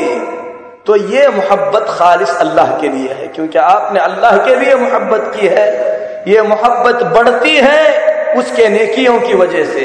तो 0.86 0.96
ये 0.96 1.28
मोहब्बत 1.28 1.86
खालिश 1.90 2.30
अल्लाह 2.40 2.76
के 2.80 2.88
लिए 2.88 3.12
है, 3.12 3.26
क्योंकि 3.28 3.58
आपने 3.58 4.00
अल्लाह 4.00 4.36
के 4.46 4.54
लिए 4.56 4.74
मोहब्बत 4.74 5.32
की 5.36 5.46
है। 5.46 5.66
ये 6.28 6.42
मोहब्बत 6.42 7.02
बढ़ती 7.14 7.56
है 7.56 8.36
उसके 8.36 8.68
नेकियों 8.68 9.18
की 9.20 9.34
वजह 9.34 9.64
से। 9.64 9.84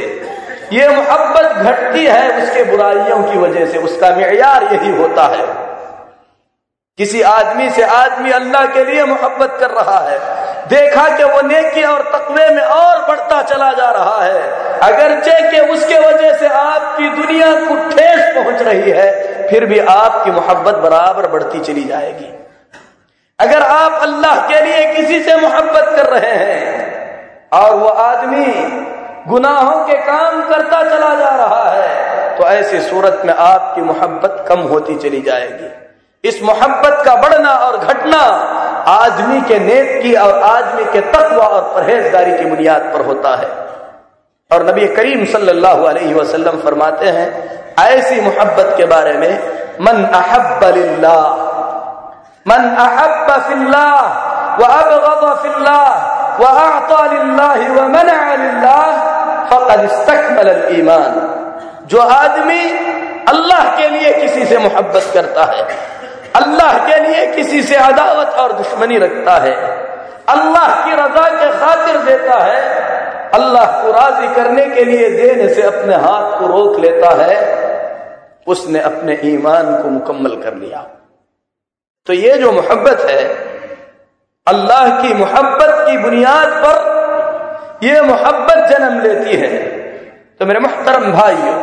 ये 0.73 0.87
मोहब्बत 0.87 1.51
घटती 1.63 2.05
है 2.05 2.43
उसके 2.43 2.63
बुराइयों 2.63 3.21
की 3.23 3.37
वजह 3.37 3.65
से, 3.65 3.77
उसका 3.79 4.09
मैार 4.15 4.63
यही 4.73 4.95
होता 4.97 5.23
है। 5.27 5.45
किसी 6.99 7.21
आदमी 7.23 7.69
से 7.69 7.83
आदमी 7.83 8.31
अल्लाह 8.31 8.65
के 8.65 8.83
लिए 8.85 9.03
मोहब्बत 9.05 9.57
कर 9.59 9.71
रहा 9.71 9.99
है, 9.99 10.17
देखा 10.67 11.07
कि 11.17 11.23
वो 11.23 11.41
नेकी 11.41 11.83
और 11.83 12.01
तकवे 12.11 12.49
में 12.49 12.61
और 12.61 13.01
बढ़ता 13.07 13.41
चला 13.43 13.71
जा 13.73 13.89
रहा 13.91 14.21
है, 14.23 14.41
अगरचे 14.83 15.39
कि 15.51 15.59
उसके 15.73 15.99
वजह 15.99 16.37
से 16.37 16.47
आपकी 16.49 17.09
दुनिया 17.11 17.51
को 17.59 17.75
ठेस 17.89 18.33
पहुँच 18.35 18.61
रही 18.61 18.91
है, 18.91 19.11
फिर 19.49 19.65
भी 19.65 19.79
आपकी 19.79 20.31
मोहब्बत 20.31 20.75
बराबर 20.83 21.27
बढ़ती 21.27 21.59
चली 21.61 21.83
जाएगी। 21.83 22.33
अगर 23.39 23.61
आप 23.61 24.01
अल्लाह 24.01 24.47
के 24.47 24.61
लिए 24.61 24.85
किसी 24.93 25.21
से 25.23 25.35
मोहब्बत 25.37 25.93
कर 25.95 26.09
रहे 26.09 26.33
हैं, 26.35 26.63
और 27.53 27.75
वो 27.75 27.87
आदमी 27.87 28.45
गुनाहों 29.27 29.85
के 29.85 29.93
काम 29.93 30.49
करता 30.49 30.83
चला 30.83 31.15
जा 31.15 31.29
रहा 31.29 31.69
है। 31.69 32.05
तो 32.37 32.43
ऐसी 32.43 32.79
सूरत 32.79 33.21
में 33.25 33.33
आपकी 33.33 33.81
मोहब्बत 33.81 34.45
कम 34.47 34.59
होती 34.59 34.95
चली 34.95 35.21
जाएगी। 35.21 35.71
इस 36.29 36.43
मोहब्बत 36.43 37.03
का 37.05 37.15
बढ़ना 37.15 37.51
और 37.51 37.77
घटना 37.77 38.21
आदमी 38.87 39.41
के 39.41 39.59
नेत 39.59 40.03
की 40.03 40.15
और 40.15 40.43
आदमी 40.43 40.85
के 40.85 41.01
तत्व 41.01 41.35
और 41.35 41.61
परहेजगारी 41.61 42.37
की 42.37 42.45
बुनियाद 42.45 42.81
पर 42.81 43.05
होता 43.05 43.35
है। 43.35 43.65
और 44.51 44.67
नबी 44.69 44.87
करीम 44.87 45.25
सल्लल्लाहु 45.25 45.83
अलैहि 45.83 46.13
वसल्लम 46.13 46.59
फरमाते 46.59 47.05
हैं, 47.05 47.55
ऐसी 47.79 48.21
मोहब्बत 48.21 48.73
के 48.77 48.85
बारे 48.85 49.13
में, 49.13 49.47
मन 49.81 50.03
अहब 50.03 50.45
मन 52.47 52.75
अहब 52.75 53.43
फिल्लाह। 53.43 54.25
व 54.55 55.35
फिल्लाह। 55.35 56.15
व 56.39 57.87
मनअ 57.87 58.37
लिल्लाह। 58.37 59.14
फकद 59.47 60.69
ईमान। 60.71 61.87
जो 61.87 61.99
आदमी 62.01 62.61
अल्लाह 63.29 63.75
के 63.77 63.89
लिए 63.89 64.11
किसी 64.13 64.45
से 64.45 64.57
मोहब्बत 64.57 65.11
करता 65.13 65.43
है, 65.45 65.63
अल्लाह 66.35 66.77
के 66.87 66.99
लिए 66.99 67.25
किसी 67.35 67.61
से 67.63 67.75
अदावत 67.75 68.39
और 68.39 68.53
दुश्मनी 68.53 68.97
रखता 68.97 69.37
है, 69.37 69.53
अल्लाह 70.29 70.73
की 70.85 70.93
रजा 70.93 71.27
के 71.31 71.51
खातिर 71.59 71.97
देता 72.03 72.39
है, 72.43 72.59
अल्लाह 73.33 73.81
को 73.81 73.91
राज़ी 73.91 74.27
करने 74.35 74.65
के 74.65 74.83
लिए 74.83 75.09
देने 75.09 75.53
से 75.53 75.61
अपने 75.61 75.95
हाथ 75.95 76.39
को 76.39 76.47
रोक 76.47 76.79
लेता 76.79 77.09
है, 77.23 77.37
उसने 78.47 78.79
अपने 78.81 79.19
ईमान 79.25 79.75
को 79.81 79.89
मुकम्मल 79.89 80.35
कर 80.41 80.53
लिया। 80.55 80.85
तो 82.07 82.13
ये 82.13 82.33
जो 82.33 82.51
मोहब्बत 82.51 83.05
है, 83.09 83.23
अल्लाह 84.47 84.89
की 85.01 85.13
मोहब्बत 85.13 85.85
की 85.87 85.97
बुनियाद 85.97 86.47
पर 86.65 86.94
यह 87.83 88.01
मोहब्बत 88.03 88.67
जन्म 88.69 88.99
लेती 89.01 89.35
है। 89.35 89.49
तो 90.39 90.45
मेरे 90.45 90.59
मोहतरम 90.59 91.11
भाइयों 91.11 91.57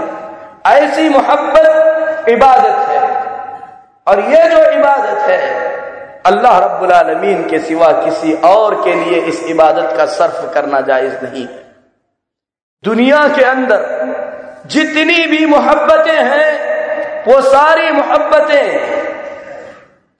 ऐसी 0.66 1.08
मोहब्बत 1.08 2.28
इबादत 2.28 2.88
है। 2.88 3.00
और 4.06 4.20
ये 4.20 4.48
जो 4.48 4.70
इबादत 4.70 5.18
है, 5.18 5.40
अल्लाह 6.26 6.58
रब्बुल 6.58 6.92
आलमीन 6.92 7.48
के 7.48 7.58
सिवा 7.58 7.88
किसी 7.92 8.32
और 8.32 8.74
के 8.74 8.94
लिए 8.94 9.20
इस 9.20 9.42
इबादत 9.46 9.94
का 9.96 10.04
सर्फ 10.06 10.50
करना 10.54 10.80
जायज़ 10.80 11.14
नहीं। 11.22 11.46
दुनिया 12.84 13.28
के 13.28 13.44
अंदर 13.44 13.80
जितनी 14.66 15.26
भी 15.26 15.46
मोहब्बतें 15.46 16.22
हैं, 16.24 17.24
वो 17.24 17.40
सारी 17.40 17.90
मोहब्बतें 17.90 18.80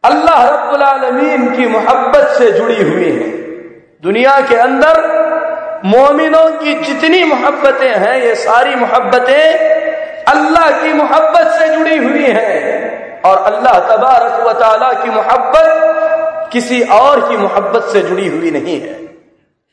अल्लाह 0.05 0.45
रब्बुल 0.49 0.83
आलमीन 0.83 1.57
की 1.57 1.67
मोहब्बत 1.67 2.29
से 2.29 2.53
जुड़ी 2.53 2.83
हुई 2.83 3.11
हैं। 3.11 3.31
दुनिया 4.03 4.41
के 4.41 4.57
अंदर 4.57 5.22
मोमिनों 5.85 6.51
की 6.51 6.75
जितनी 6.75 7.25
मोहब्बतें 7.25 7.95
हैं, 7.99 8.17
ये 8.23 8.35
सारी 8.35 8.75
मोहब्बतें 8.75 10.25
अल्लाह 10.25 10.71
की 10.83 10.93
मोहब्बत 10.93 11.47
से 11.53 11.69
जुड़ी 11.69 11.97
हुई 11.97 12.27
हैं। 12.27 13.23
और 13.23 13.39
अल्लाह 13.53 13.79
तबारक 13.89 14.41
व 14.41 14.53
की 15.03 15.11
मोहब्बत 15.11 16.51
किसी 16.53 16.83
और 16.83 17.29
की 17.29 17.37
मोहब्बत 17.37 17.83
से 17.83 18.01
जुड़ी 18.01 18.29
हुई 18.29 18.51
नहीं 18.51 18.81
है। 18.81 18.95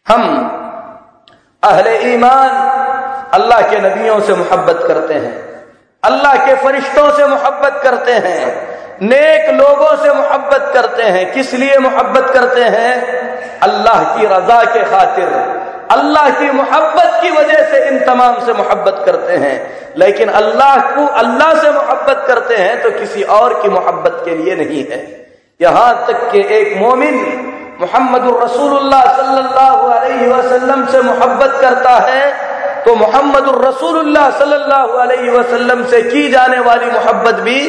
हम 0.08 0.24
अहले 1.64 1.98
ईमान 2.14 2.50
अल्लाह 3.34 3.62
के 3.62 3.80
नबियों 3.80 4.20
से 4.20 4.34
मोहब्बत 4.34 4.84
करते 4.88 5.14
हैं, 5.14 5.34
अल्लाह 6.04 6.36
के 6.46 6.56
फरिश्तों 6.56 7.12
से 7.12 7.28
मोहब्बत 7.28 7.80
करते 7.84 8.12
हैं, 8.12 8.46
नेक 9.02 9.50
लोगों 9.50 9.96
से 10.04 10.14
मोहब्बत 10.14 10.72
करते 10.74 11.04
हैं। 11.04 11.32
किस 11.34 11.54
लिए 11.54 11.78
मोहब्बत 11.78 12.30
करते 12.34 12.64
हैं? 12.64 12.92
अल्लाह 13.60 14.04
की 14.04 14.26
रजा 14.26 14.64
के 14.64 14.84
खातिर। 14.84 15.59
अल्लाह 15.90 16.30
की 16.40 16.50
मोहब्बत 16.52 17.20
की 17.22 17.30
वजह 17.32 17.70
से 17.72 17.78
इन 17.90 18.00
तमाम 18.06 18.40
से 18.46 18.54
मोहब्बत 18.54 19.02
करते 19.06 19.38
हैं। 19.38 19.58
लेकिन 19.98 20.30
अल्लाह 20.30 20.76
को, 20.96 21.06
अल्लाह 21.06 21.54
से 21.54 21.72
मोहब्बत 21.72 22.24
करते 22.28 22.56
हैं 22.56 22.82
तो 22.84 22.92
किसी 22.92 23.24
और 23.24 23.54
की 23.62 23.70
मोहब्बत 23.70 24.22
के 24.26 24.36
लिए 24.36 24.56
नहीं 24.56 24.84
है। 24.92 25.00
यहाँ 25.60 26.06
तक 26.08 26.30
कि 26.32 26.40
एक 26.58 26.78
मोमिन 26.78 27.16
मोहम्मद 27.82 28.24
रसूलुल्लाह 28.44 29.04
सल्लल्लाहु 29.18 29.88
अलैहि 29.90 30.28
वसल्लम 30.28 30.86
से 30.86 31.02
मोहब्बत 31.02 31.58
करता 31.62 31.98
है 32.08 32.24
तो 32.86 32.96
मोहम्मद 32.96 33.46
रसूलुल्लाह 33.66 34.30
सल्लल्लाहु 34.40 34.98
अलैहि 34.98 35.30
वसल्लम 35.30 35.84
से 35.86 36.02
की 36.02 36.30
जाने 36.32 36.60
वाली 36.60 36.92
मोहब्बत 36.92 37.36
भी 37.48 37.60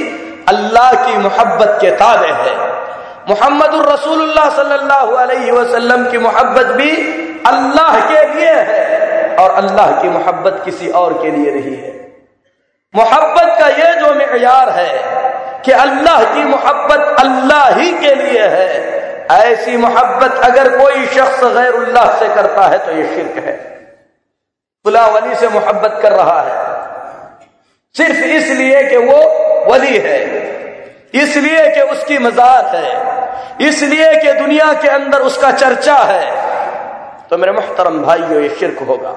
अल्लाह 0.48 0.92
की 1.06 1.18
मोहब्बत 1.18 1.78
के 1.80 1.90
ताबे 1.96 2.32
है। 2.42 2.54
मोहम्मद 3.28 3.74
रसूलुल्लाह 3.86 4.48
की 6.10 6.18
मोहब्बत 6.18 6.66
भी 6.76 6.90
अल्लाह 7.46 8.00
के 8.08 8.22
लिए 8.34 8.54
है 8.68 9.36
और 9.36 9.50
अल्लाह 9.54 10.00
की 10.02 10.08
मोहब्बत 10.08 10.60
किसी 10.64 10.88
और 11.00 11.12
के 11.22 11.30
लिए 11.30 11.50
नहीं 11.52 11.76
है। 11.76 11.92
मोहब्बत 12.94 13.58
का 13.60 13.68
यह 13.68 13.94
जो 13.94 14.14
मैार 14.14 14.68
है 14.70 14.92
कि 15.64 15.72
अल्लाह 15.72 16.24
की 16.34 16.44
मोहब्बत 16.44 17.02
अल्लाह 17.20 17.68
ही 17.74 17.90
के 17.98 18.14
लिए 18.14 18.46
है, 18.46 18.70
ऐसी 19.30 19.76
मोहब्बत 19.76 20.32
अगर 20.44 20.68
कोई 20.78 21.06
शख्स 21.06 21.44
गैरुल्लाह 21.54 22.18
से 22.18 22.28
करता 22.34 22.62
है 22.68 22.78
तो 22.78 22.92
यह 22.92 23.14
शिरक 23.14 23.44
है। 23.44 23.56
फुला 24.84 25.06
वली 25.06 25.34
से 25.34 25.48
मोहब्बत 25.48 25.98
कर 26.02 26.12
रहा 26.12 26.40
है। 26.40 26.54
सिर्फ़ 27.94 28.20
इसलिए 28.36 28.82
कि 28.82 28.96
वो 28.96 29.18
वली 29.66 29.96
है। 29.98 30.18
इसलिए 31.14 31.68
कि 31.70 31.80
उसकी 31.92 32.18
मजार 32.18 32.76
है। 32.76 33.68
इसलिए 33.68 34.14
कि 34.16 34.32
दुनिया 34.32 34.72
के 34.72 34.88
अंदर 34.88 35.22
उसका 35.22 35.50
चर्चा 35.52 35.96
है। 35.96 36.24
तो 37.30 37.38
मेरे 37.38 37.52
मुहतरम 37.52 38.02
भाइयों, 38.02 38.40
ये 38.42 38.48
शिरक 38.48 38.78
होगा। 38.78 39.16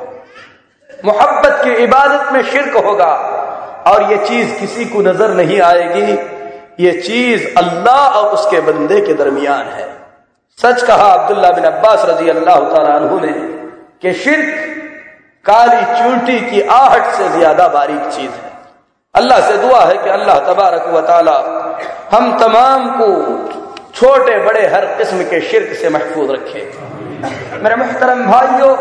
मोहब्बत 1.05 1.63
की 1.63 1.71
इबादत 1.83 2.33
में 2.33 2.43
शिरक 2.43 2.75
होगा। 2.85 3.13
और 3.87 4.11
ये 4.11 4.17
चीज़ 4.17 4.59
किसी 4.59 4.85
को 4.85 5.01
नज़र 5.01 5.33
नहीं 5.33 5.59
आएगी। 5.61 6.13
ये 6.79 6.91
चीज़ 7.01 7.47
अल्लाह 7.57 8.07
और 8.09 8.33
उसके 8.33 8.61
बंदे 8.61 8.99
के 9.01 9.13
दरमियान 9.13 9.65
है। 9.67 9.87
सच 10.59 10.83
कहा 10.83 11.09
अब्दुल्ला 11.11 11.49
बिन 11.49 11.63
अब्बास 11.63 12.05
रज़ी 12.05 12.29
अल्लाह 12.29 12.59
तु 12.99 13.19
ने 13.19 13.33
कि 14.01 14.13
शिरक 14.13 14.71
काली 15.45 15.81
चूंटी 15.99 16.39
की 16.39 16.61
आहट 16.61 17.13
से 17.13 17.29
ज़्यादा 17.29 17.67
बारीक 17.67 18.09
चीज़ 18.09 18.31
है। 18.31 18.52
अल्लाह 19.15 19.39
से 19.39 19.57
दुआ 19.57 19.79
है 19.79 19.97
कि 19.97 20.09
अल्लाह 20.09 20.37
तबारक 20.45 20.85
व 20.87 21.01
हम 22.11 22.37
तमाम 22.39 22.89
को 22.91 23.09
छोटे 23.91 24.37
बड़े 24.45 24.65
हर 24.67 24.85
किस्म 24.97 25.23
के 25.23 25.41
शिरक 25.41 25.75
से 25.77 25.89
महफूज 25.89 26.31
रखे। 26.31 26.61
मेरे 27.63 27.75
मुहतरम 27.75 28.25
भाइयों, 28.25 28.71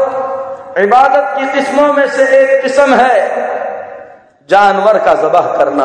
इबादत 0.82 1.26
की 1.38 1.46
किस्मों 1.52 1.92
में 1.92 2.08
से 2.08 2.24
एक 2.38 2.62
किस्म 2.62 2.94
है 2.94 3.16
जानवर 4.48 4.98
का 4.98 5.14
जबह 5.14 5.52
करना। 5.58 5.84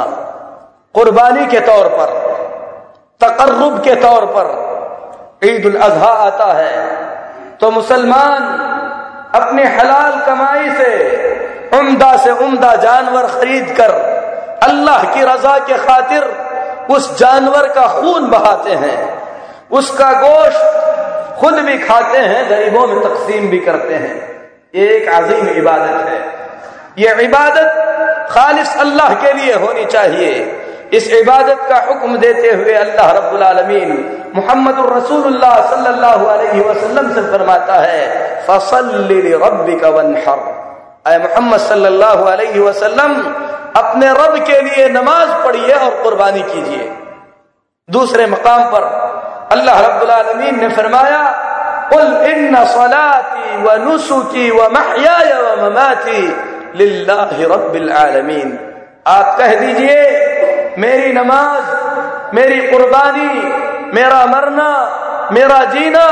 कुर्बानी 0.96 1.46
के 1.46 1.60
तौर 1.60 1.88
पर, 1.90 2.16
तकर्रुब 3.22 3.80
के 3.84 3.96
तौर 3.96 4.26
पर 4.38 5.48
ईद 5.48 5.66
उल 5.66 5.76
अजहा 5.76 6.12
आता 6.26 6.52
है। 6.54 6.72
तो 7.60 7.72
मुसलमान 7.72 8.44
अपने 9.36 9.64
हलाल 9.76 10.20
कमाई 10.26 10.70
से 10.72 10.92
उम्दा 11.80 12.16
से 12.18 12.32
उम्दा 12.46 12.76
जानवर 12.76 13.28
खरीद 13.30 13.76
कर 13.78 13.92
अल्लाह 14.64 15.04
की 15.14 15.22
रजा 15.24 15.58
के 15.60 15.78
खातिर 15.78 16.24
उस 16.90 17.18
जानवर 17.20 17.68
का 17.68 17.88
खून 17.92 18.30
बहाते 18.30 18.74
हैं, 18.74 19.00
उसका 19.72 20.12
गोश्त 20.14 21.40
खुद 21.40 21.54
भी 21.54 21.78
खाते 21.78 22.18
हैं, 22.20 22.50
गरीबों 22.50 22.88
में 22.88 23.02
तकसीम 23.04 23.50
भी 23.50 23.60
करते 23.60 23.94
हैं। 23.96 24.16
एक 24.76 25.10
अजीम 25.10 25.48
इबादत 25.50 26.08
है। 26.10 26.20
यह 27.00 27.20
इबादत 27.22 28.30
खालिश 28.32 28.76
अल्लाह 28.80 29.14
के 29.16 29.34
लिए 29.34 29.54
होनी 29.56 29.86
चाहिए। 29.86 30.32
इस 30.94 31.10
इबादत 31.14 31.60
का 31.70 31.78
हुक्म 31.86 32.18
देते 32.18 32.52
हुए 32.52 32.74
अल्लाह 32.74 33.12
रब्बुल 33.12 33.44
आलमीन 33.44 33.92
मोहम्मद 34.36 34.78
रसूलुल्लाह 34.92 35.56
सल्लल्लाहु 35.72 36.26
अलैहि 36.26 36.62
वसल्लम 36.62 37.14
से 37.14 37.22
फरमाता 37.32 37.76
है, 37.76 38.02
फसल्लि 38.48 39.20
रब्बिका 39.34 39.90
वनहर। 39.90 40.40
अय 41.08 41.18
मोहम्मद 41.18 41.60
सल्लल्लाहु 41.60 42.24
अलैहि 42.26 42.60
वसल्लम, 42.60 43.12
अपने 43.78 44.08
रब 44.12 44.38
के 44.48 44.62
लिए 44.62 44.88
नमाज़ 44.90 45.30
पढ़िए 45.44 45.74
और 45.74 46.02
कुर्बानी 46.04 46.42
कीजिए। 46.44 46.90
दूसरे 47.90 48.26
मकाम 48.26 48.64
पर 48.72 48.84
अल्लाह 49.52 49.80
रब्बुल 49.82 50.12
आलमीन 50.12 50.60
ने 50.60 50.70
फरमाया 50.70 51.22
कुल 51.94 52.08
इन 52.28 52.56
सलाती 52.66 53.64
व 53.64 53.76
नुसुकी 53.84 54.50
व 54.52 54.70
महयाय 54.72 55.34
व 55.34 55.56
ममाती 55.64 56.22
लिल्लाहि 56.76 57.44
रब्बिल 57.44 57.92
आलमीन। 57.92 58.58
आप 59.08 59.38
कह 59.38 59.56
दीजिए, 59.56 60.00
मेरी 60.78 61.14
नमाज़, 61.14 61.68
मेरी 62.36 62.60
कुर्बानी, 62.68 63.30
मेरा 63.94 64.26
मरना, 64.26 64.70
मेरा 65.32 65.64
जीना, 65.66 66.06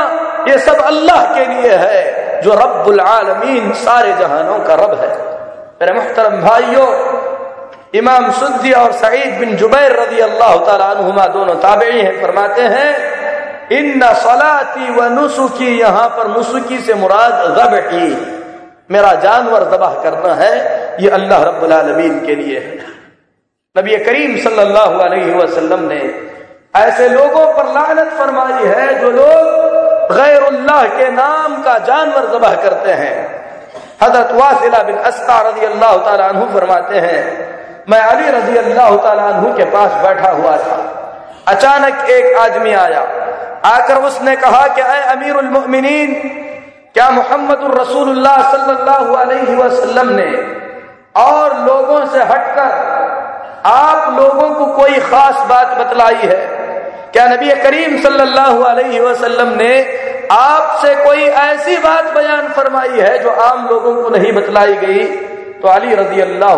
ये 0.48 0.58
सब 0.58 0.80
अल्लाह 0.82 1.34
के 1.34 1.46
लिए 1.46 1.74
है। 1.74 2.25
जो 2.42 2.54
रब्बुल 2.54 3.00
आलमीन 3.02 3.72
सारे 3.76 4.12
जहानों 4.14 4.58
का 4.60 4.74
रब 4.76 4.94
है। 5.00 5.08
मेरे 5.80 5.92
मुहतरम 5.94 6.40
भाइयों, 6.42 6.88
इमाम 7.94 8.30
सुद्दी 8.32 8.72
और 8.74 8.92
सईद 8.94 9.38
बिन 9.38 9.56
जुबैर 9.56 9.92
रज़ी 10.00 10.20
अल्लाह 10.20 10.94
तुमा 10.94 11.26
दोनों 11.34 11.54
ताबेई 11.60 11.98
हैं, 11.98 12.20
फरमाते 12.22 12.62
हैं 12.64 12.90
इन 13.72 14.00
सलाती 14.16 14.90
व 14.90 15.04
नुसुकी, 15.10 15.78
यहाँ 15.78 16.08
पर 16.08 16.28
नुसुकी 16.28 16.78
से 16.80 16.94
मुराद 16.96 17.32
गब 17.56 17.72
मेरा 18.90 19.12
जानवर 19.20 19.64
दबाह 19.66 19.94
करना 20.02 20.34
है, 20.34 20.52
ये 21.00 21.08
अल्लाह 21.10 21.42
रब्बुल 21.42 21.72
आलमीन 21.72 22.20
के 22.26 22.34
लिए 22.34 22.58
है। 22.58 22.74
नबी 23.76 23.96
करीम 24.04 24.36
सल्लल्लाहु 24.40 25.00
अलैहि 25.00 25.32
वसल्लम 25.34 25.80
ने 25.88 25.98
ऐसे 26.76 27.08
लोगों 27.08 27.46
पर 27.54 27.72
लानत 27.72 28.12
फरमाई 28.18 28.66
है, 28.66 29.00
जो 29.00 29.10
लोग 29.10 29.65
गैरुल्लाह 30.12 30.82
के 30.96 31.10
नाम 31.12 31.62
का 31.62 31.78
जानवर 31.86 32.26
जबह 32.32 32.54
करते 32.62 32.92
हैं। 32.92 33.16
हज़रत 34.02 34.32
वासिला 34.32 34.82
बिन 34.82 34.96
अस्ता 35.10 35.40
रज़ी 35.40 35.66
अल्लाह 35.66 35.92
तु 36.32 36.46
फरमाते 36.54 36.98
हैं, 36.98 37.20
मैं 37.90 38.00
अली 38.00 38.28
रज़ी 38.30 38.56
अल्लाह 38.56 38.90
तु 39.40 39.52
के 39.56 39.64
पास 39.72 39.90
बैठा 40.04 40.30
हुआ 40.32 40.56
था। 40.58 40.76
अचानक 41.48 42.10
एक 42.10 42.36
आदमी 42.38 42.72
आया। 42.76 43.02
आकर 43.66 43.96
उसने 44.04 44.34
कहा 44.36 44.66
कि 44.68 44.80
अय 44.82 45.00
अमीरुल 45.10 45.48
मोमिनीन 45.50 46.12
क्या 46.94 47.08
मोहम्मद 47.10 47.60
रसूलुल्लाह 47.72 48.52
ने 50.10 50.28
और 51.16 51.56
लोगों 51.60 52.04
से 52.06 52.22
हटकर 52.24 52.70
आप 53.66 54.18
लोगों 54.18 54.48
को 54.50 54.66
कोई 54.74 54.98
खास 55.02 55.36
बात 55.48 55.68
बतलाई 55.78 56.14
है? 56.22 56.55
क्या 57.16 57.26
नबी 57.26 57.50
करीम 57.60 57.92
सल्लल्लाहु 58.00 58.62
अलैहि 58.62 58.98
वसल्लम 59.00 59.52
ने 59.58 59.68
आपसे 60.32 60.94
कोई 60.94 61.22
ऐसी 61.42 61.76
बात 61.84 62.08
बयान 62.14 62.48
फरमाई 62.48 62.98
है 63.00 63.12
जो 63.18 63.30
आम 63.42 63.68
लोगों 63.68 63.94
को 64.02 64.08
नहीं 64.16 64.32
बतलाई 64.32 64.74
गई? 64.74 65.04
तो 65.62 65.68
अली 65.68 65.94
रज़ी 65.94 66.20
अल्लाह 66.20 66.56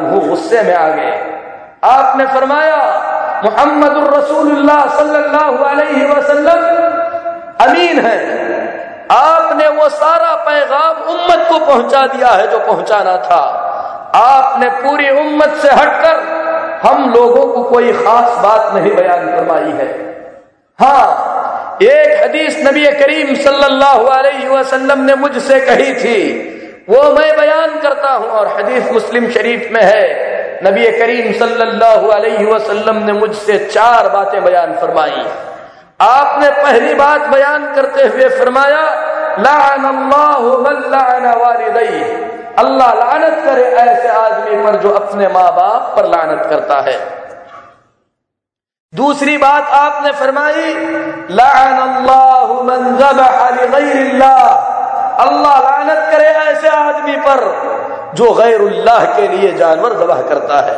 तु 0.00 0.20
गुस्से 0.20 0.62
में 0.62 0.74
आ 0.74 0.88
गए। 0.88 1.12
आपने 1.90 2.26
फरमाया 2.26 2.80
मोहम्मद 3.44 4.00
सल्लल्लाहु 4.30 5.64
अलैहि 5.64 6.04
वसल्लम 6.06 6.66
अमीन 7.68 8.00
है। 8.06 8.18
आपने 9.12 9.68
वो 9.78 9.88
सारा 10.00 10.34
पैगाम 10.50 10.94
उम्मत 11.14 11.46
को 11.50 11.58
पहुँचा 11.66 12.06
दिया 12.08 12.34
है 12.34 12.50
जो 12.50 12.58
पहुंचाना 12.66 13.16
था। 13.28 13.42
आपने 14.16 14.70
पूरी 14.82 15.08
उम्मत 15.20 15.56
से 15.62 15.70
हटकर 15.72 16.48
हम 16.82 17.12
लोगों 17.12 17.46
को 17.46 17.62
कोई 17.62 17.92
खास 17.94 18.38
बात 18.44 18.74
नहीं 18.74 18.94
बयान 18.94 19.26
फरमाई 19.26 19.72
है। 19.72 19.88
हाँ 20.78 21.78
एक 21.82 22.22
हदीस 22.24 22.56
नबी 22.66 22.86
करीम 22.98 23.34
सल्लल्लाहु 23.36 24.06
अलैहि 24.08 24.48
वसल्लम 24.48 25.04
ने 25.04 25.14
मुझसे 25.16 25.60
कही 25.60 25.92
थी। 25.94 26.20
वो 26.88 27.02
मैं 27.14 27.36
बयान 27.36 27.78
करता 27.80 28.10
हूँ 28.10 28.28
और 28.30 28.48
हदीस 28.48 28.90
मुस्लिम 28.92 29.30
शरीफ 29.30 29.68
में 29.72 29.82
है। 29.82 30.04
नबी 30.64 30.90
करीम 30.98 31.32
सल्लल्लाहु 31.32 32.08
अलैहि 32.08 32.44
वसल्लम 32.44 32.96
ने 33.04 33.12
मुझसे 33.12 33.58
चार 33.66 34.08
बातें 34.08 34.42
बयान 34.44 34.72
फरमाई। 34.74 35.24
आपने 36.00 36.50
पहली 36.62 36.94
बात 36.94 37.26
बयान 37.28 37.74
करते 37.74 38.06
हुए 38.06 38.28
फरमाया 38.28 38.84
लानत 42.58 43.36
करे 43.44 43.64
ऐसे 43.82 44.08
आदमी 44.08 44.56
पर 44.64 44.76
जो 44.80 44.90
अपने 44.90 45.28
माँ 45.28 45.50
बाप 45.56 45.82
पर 45.96 46.06
लानत 46.08 46.46
करता 46.50 46.80
है। 46.80 46.98
दूसरी 48.92 49.36
बात 49.38 49.64
आपने 49.72 50.12
फरमाई 50.12 50.74
लान 51.30 51.76
अल्लाह 51.80 52.46
अल्लाह 55.18 55.58
लानत 55.60 56.10
करे 56.12 56.28
ऐसे 56.44 56.68
आदमी 56.68 57.16
पर 57.16 57.40
जो 58.14 58.32
गैरुल्लाह 58.34 59.04
के 59.16 59.28
लिए 59.28 59.52
जानवर 59.52 59.92
जबह 59.98 60.22
करता 60.28 60.60
है। 60.60 60.76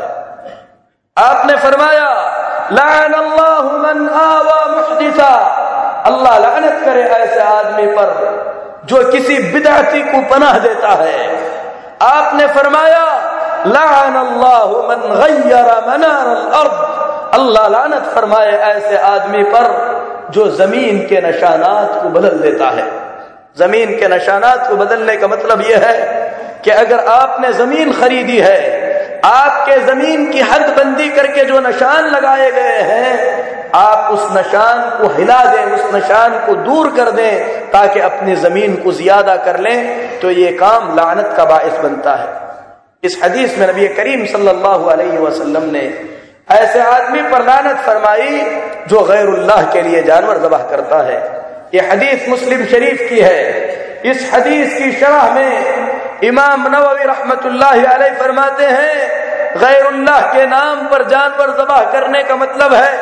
आपने 1.16 1.56
फरमाया 1.56 2.10
लान 2.72 3.12
अल्लाह 3.14 3.64
लानत 6.38 6.84
करे 6.84 7.02
ऐसे 7.02 7.40
आदमी 7.40 7.86
पर 7.96 8.08
जो 8.86 9.02
किसी 9.10 9.38
बिदाती 9.52 10.00
को 10.02 10.20
पनाह 10.30 10.58
देता 10.58 10.92
है। 11.02 11.18
आपने 12.02 12.46
फरमाया 12.46 13.04
लान 13.66 14.16
फरमाए 18.14 18.50
ऐसे 18.50 18.98
आदमी 18.98 19.44
पर 19.44 19.92
जो 20.30 20.56
ज़मीन 20.56 21.08
के 21.08 21.20
नशानात 21.20 22.02
को 22.02 22.08
बदल 22.08 22.38
देता 22.38 22.70
है। 22.70 22.90
ज़मीन 23.58 23.98
के 23.98 24.08
नशानात 24.08 24.68
को 24.68 24.76
बदलने 24.76 25.16
का 25.16 25.28
मतलब 25.28 25.60
यह 25.60 25.86
है 25.86 26.22
कि 26.64 26.70
अगर 26.70 27.06
आपने 27.06 27.52
ज़मीन 27.52 27.92
खरीदी 27.92 28.38
है, 28.38 28.82
आपके 29.24 29.86
ज़मीन 29.86 30.32
की 30.32 30.42
हद 30.42 30.74
करके 31.16 31.44
जो 31.44 31.60
निशान 31.60 32.06
लगाए 32.06 32.50
गए 32.50 32.82
हैं 32.82 33.51
आप 33.74 34.12
उस 34.12 34.30
निशान 34.32 34.80
को 34.98 35.08
हिला 35.10 35.44
दें, 35.44 35.64
उस 35.66 35.94
निशान 35.94 36.38
को 36.46 36.54
दूर 36.64 36.90
कर 36.96 37.10
दें, 37.12 37.70
ताकि 37.70 38.00
अपनी 38.02 38.34
ज़मीन 38.38 38.76
को 38.76 38.92
ज़्यादा 38.92 39.36
कर 39.44 39.58
लें 39.60 40.20
तो 40.20 40.30
ये 40.32 40.52
काम 40.54 40.94
लानत 40.96 41.34
का 41.36 41.44
बायस 41.44 41.78
बनता 41.78 42.14
है। 42.14 42.28
इस 43.02 43.18
हदीस 43.22 43.56
में 43.58 43.66
नबी 43.68 43.86
करीम 43.94 44.24
सल्लल्लाहु 44.26 44.88
अलैहि 44.88 45.18
वसल्लम 45.18 45.70
ने 45.72 45.82
ऐसे 46.52 46.80
आदमी 46.82 47.22
पर 47.22 47.44
लानत 47.44 47.78
फरमाई, 47.86 48.40
जो 48.88 49.00
गैरुल्लाह 49.04 49.62
के 49.72 49.82
लिए 49.82 50.02
जानवर 50.02 50.38
जबह 50.38 50.62
करता 50.70 51.02
है। 51.02 51.18
ये 51.74 51.80
हदीस 51.88 52.28
मुस्लिम 52.28 52.64
शरीफ 52.66 53.08
की 53.08 53.20
है। 53.20 53.40
इस 54.04 54.30
हदीस 54.34 54.76
की 54.78 54.92
शरह 54.92 55.32
में 55.34 56.20
इमाम 56.24 56.66
नववी 56.68 57.04
रहमतुल्लाह 57.04 57.72
फरमाते 58.14 58.64
हैं, 58.66 58.94
गैरुल्लाह 59.58 60.20
के 60.32 60.46
नाम 60.46 60.86
पर 60.88 61.04
जानवर 61.08 61.50
जबह 61.58 61.90
करने 61.92 62.22
का 62.22 62.36
मतलब 62.36 62.74
है 62.74 62.92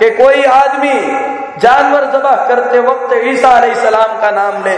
कि 0.00 0.10
कोई 0.12 0.42
आदमी 0.44 0.94
जानवर 1.62 2.04
जबह 2.12 2.46
करते 2.48 2.78
वक्त 2.80 3.12
ईसा 3.24 3.50
सलाम 3.76 4.20
का 4.20 4.30
नाम 4.30 4.62
ले, 4.64 4.76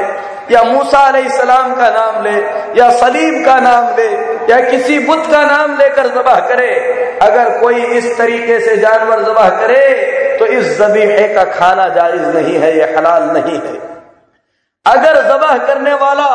या 0.50 0.62
मूसा 0.64 1.04
सलाम 1.30 1.74
का 1.74 1.90
नाम 1.90 2.22
ले, 2.24 2.36
या 2.76 2.90
सलीम 2.92 3.44
का 3.44 3.58
नाम 3.60 3.84
ले, 3.96 4.08
या 4.50 4.58
किसी 4.70 4.98
बुद्ध 5.00 5.22
का 5.24 5.44
नाम 5.44 5.76
लेकर 5.78 6.08
जबह 6.14 6.40
करे, 6.48 6.72
अगर 7.22 7.58
कोई 7.60 7.84
इस 7.98 8.16
तरीके 8.18 8.58
से 8.60 8.76
जानवर 8.76 9.22
जबह 9.24 9.48
करे 9.60 9.86
तो 10.38 10.46
इस 10.48 10.76
जबीहे 10.78 11.28
का 11.34 11.44
खाना 11.52 11.88
जायज़ 11.90 12.36
नहीं 12.36 12.56
है, 12.56 12.76
यह 12.78 12.94
हलाल 12.98 13.30
नहीं 13.30 13.60
है। 13.60 13.78
अगर 14.86 15.22
जबह 15.24 15.56
करने 15.66 15.94
वाला 15.94 16.30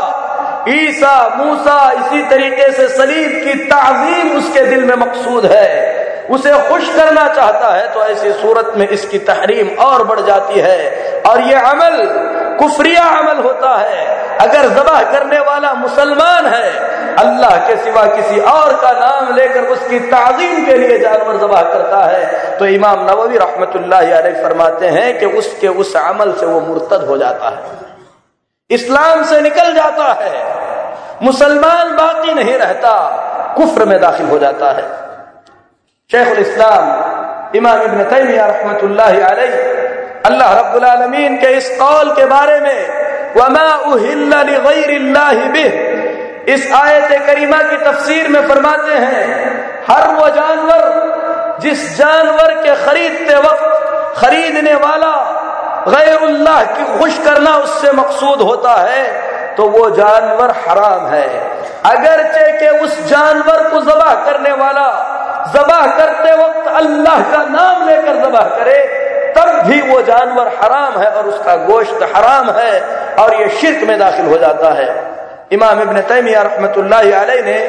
ईसा, 0.70 1.16
मूसा 1.38 1.92
इसी 1.92 2.22
तरीके 2.30 2.72
से 2.74 2.88
सलीब 2.90 3.32
की 3.44 3.54
ताजीम 3.66 4.38
उसके 4.38 4.66
दिल 4.66 4.84
में 4.86 4.96
मकसूद 4.98 5.46
है 5.46 5.97
उसे 6.30 6.52
खुश 6.70 6.90
करना 6.96 7.28
चाहता 7.34 7.74
है 7.74 7.88
तो 7.94 8.06
ऐसी 8.06 8.32
सूरत 8.34 8.74
में 8.78 8.88
इसकी 8.88 9.20
तहरीम 9.20 9.70
और 9.80 10.04
बढ़ 10.04 10.20
जाती 10.20 10.60
है। 10.60 11.22
और 11.22 11.42
ये 11.42 11.54
अमल, 11.54 11.96
कुफरिया 12.60 13.04
अमल 13.20 13.44
होता 13.44 13.76
है। 13.76 14.06
अगर 14.40 14.68
जबह 14.70 15.02
करने 15.12 15.40
वाला 15.40 15.74
मुसलमान 15.74 16.46
है, 16.46 16.72
अल्लाह 17.18 17.58
के 17.68 17.76
सिवा 17.76 18.04
किसी 18.06 18.40
और 18.40 18.76
का 18.76 18.92
नाम 18.92 19.34
लेकर 19.36 19.64
उसकी 19.66 20.00
ताजीम 20.00 20.66
के 20.66 20.78
लिए 20.78 20.98
जानवर 21.00 21.38
जबह 21.38 21.62
करता 21.62 22.04
है 22.06 22.58
तो 22.60 22.66
इमाम 22.66 23.06
नववी 23.06 23.38
रहमत 23.38 23.74
फरमाते 24.44 24.88
हैं 24.88 25.18
कि 25.20 25.26
उसके 25.26 25.68
उस 25.68 25.96
अमल 25.98 26.34
से 26.34 26.46
वो 26.46 26.60
मुर्तद 26.60 27.06
हो 27.08 27.18
जाता 27.18 27.50
है। 27.50 28.76
इस्लाम 28.76 29.24
से 29.24 29.42
निकल 29.42 29.74
जाता 29.74 30.14
है। 30.14 30.46
मुसलमान 31.24 31.96
बाकी 31.96 32.34
नहीं 32.34 32.58
रहता, 32.58 32.94
कुफ्र 33.58 33.86
में 33.86 34.00
दाखिल 34.02 34.26
हो 34.26 34.40
जाता 34.40 34.72
है। 34.72 35.07
शेख 36.12 36.38
इस्लाम 36.40 37.56
इमाम 37.58 37.82
इबन 37.86 38.04
तैमिया 38.10 38.46
रहमतुल्लाह 38.48 39.16
अल्लाह 40.28 40.54
रब्बुल 40.60 40.86
आलमीन 40.86 41.36
के 41.38 41.48
इस 41.56 41.68
कौल 41.80 42.12
के 42.16 42.26
बारे 42.26 42.60
में 42.60 43.34
वमा 43.36 43.64
बिह 45.56 46.54
इस 46.54 46.72
आयत 46.74 47.12
करीमा 47.28 47.62
की 47.64 47.78
तफसीर 47.84 48.28
में 48.28 48.48
फरमाते 48.48 48.94
हैं, 48.96 49.26
हर 49.90 50.08
वो 50.16 50.30
जानवर, 50.36 51.58
जिस 51.62 51.98
जानवर 51.98 52.54
के 52.64 52.76
खरीदते 52.86 53.36
वक्त 53.48 54.16
खरीदने 54.18 54.76
वाला 54.86 55.14
गैरुल्लाह 55.90 56.64
की 56.74 56.86
खुश 57.00 57.18
करना 57.26 57.58
उससे 57.58 57.92
मकसूद 57.92 58.42
होता 58.42 58.82
है 58.82 59.06
तो 59.58 59.68
वो 59.70 59.90
जानवर 59.92 60.52
हराम 60.60 61.06
है। 61.08 61.28
अगरचे 61.86 62.52
के 62.58 62.70
उस 62.80 63.00
जानवर 63.08 63.70
को 63.70 63.80
जबा 63.82 64.14
करने 64.26 64.52
वाला 64.56 64.88
जबा 65.54 65.82
करते 65.98 66.32
वक्त 66.38 66.68
अल्लाह 66.70 67.22
का 67.32 67.44
नाम 67.50 67.88
लेकर 67.90 68.16
जबा 68.24 68.42
करे, 68.56 68.80
तब 69.38 69.62
भी 69.68 69.82
वो 69.84 70.02
जानवर 70.04 70.48
हराम 70.56 71.00
है 71.00 71.10
और 71.10 71.28
उसका 71.28 71.56
गोश्त 71.66 72.04
हराम 72.16 72.50
है 72.52 72.82
और 73.16 73.34
ये 73.34 73.50
शिरक 73.52 73.88
में 73.88 73.98
दाखिल 74.00 74.26
हो 74.26 74.38
जाता 74.38 74.74
है। 74.74 74.88
इमाम 75.52 75.82
इबन 75.82 76.02
तैमिया 76.10 76.42
रहमत 76.42 76.78
ने 77.46 77.60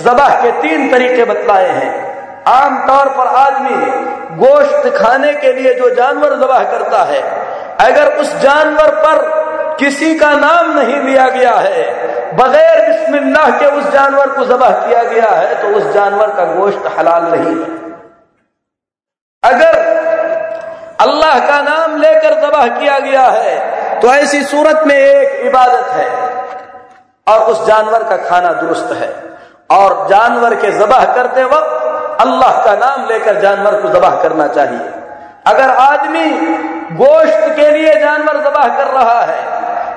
जबा 0.00 0.28
के 0.42 0.50
तीन 0.62 0.90
तरीके 0.90 1.24
बतलाए 1.24 1.68
हैं। 1.70 1.90
आम 2.48 2.78
तौर 2.86 3.08
पर 3.16 3.26
आदमी 3.36 3.76
गोश्त 4.38 4.88
खाने 4.96 5.32
के 5.34 5.52
लिए 5.52 5.74
जो 5.74 5.94
जानवर 5.94 6.34
जबा 6.36 6.58
करता 6.72 7.02
है, 7.04 7.20
अगर 7.80 8.06
उस 8.20 8.34
जानवर 8.40 8.90
पर 9.04 9.16
किसी 9.78 10.14
का 10.14 10.32
नाम 10.36 10.72
नहीं 10.72 10.96
लिया 11.02 11.28
गया 11.30 11.54
है। 11.56 11.82
बगैर 12.34 12.80
बिस्मिल्लाह 12.88 13.58
के 13.58 13.66
उस 13.78 13.90
जानवर 13.92 14.30
को 14.30 14.44
जबह 14.46 14.70
किया 14.80 15.02
गया 15.04 15.30
है 15.30 15.54
तो 15.62 15.68
उस 15.76 15.92
जानवर 15.94 16.30
का 16.36 16.44
गोश्त 16.54 16.86
हलाल 16.98 17.24
नहीं। 17.24 17.54
है 17.54 17.76
अगर 19.42 19.78
अल्लाह 21.00 21.38
का 21.40 21.60
नाम 21.62 21.96
लेकर 21.96 22.34
जबह 22.40 22.66
किया 22.78 22.98
गया 23.00 23.26
है 23.28 24.00
तो 24.00 24.12
ऐसी 24.14 24.42
सूरत 24.44 24.82
में 24.86 24.94
एक 24.94 25.46
इबादत 25.46 25.90
है, 25.92 26.08
और 27.26 27.50
उस 27.50 27.66
जानवर 27.66 28.02
का 28.04 28.16
खाना 28.18 28.52
दुरुस्त 28.54 28.92
है। 28.94 29.10
और 29.70 30.06
जानवर 30.08 30.54
के 30.56 30.70
जबह 30.78 31.04
करते 31.14 31.44
वक्त 31.46 32.20
अल्लाह 32.20 32.64
का 32.64 32.74
नाम 32.76 33.06
लेकर 33.08 33.40
जानवर 33.40 33.80
को 33.82 33.88
जबह 33.90 34.22
करना 34.22 34.46
चाहिए। 34.50 34.86
अगर 35.46 35.70
आदमी 35.70 36.26
गोश्त 36.96 37.48
के 37.56 37.70
लिए 37.72 37.94
जानवर 37.96 38.40
जबह 38.40 38.76
कर 38.76 38.86
रहा 38.92 39.20
है 39.22 39.40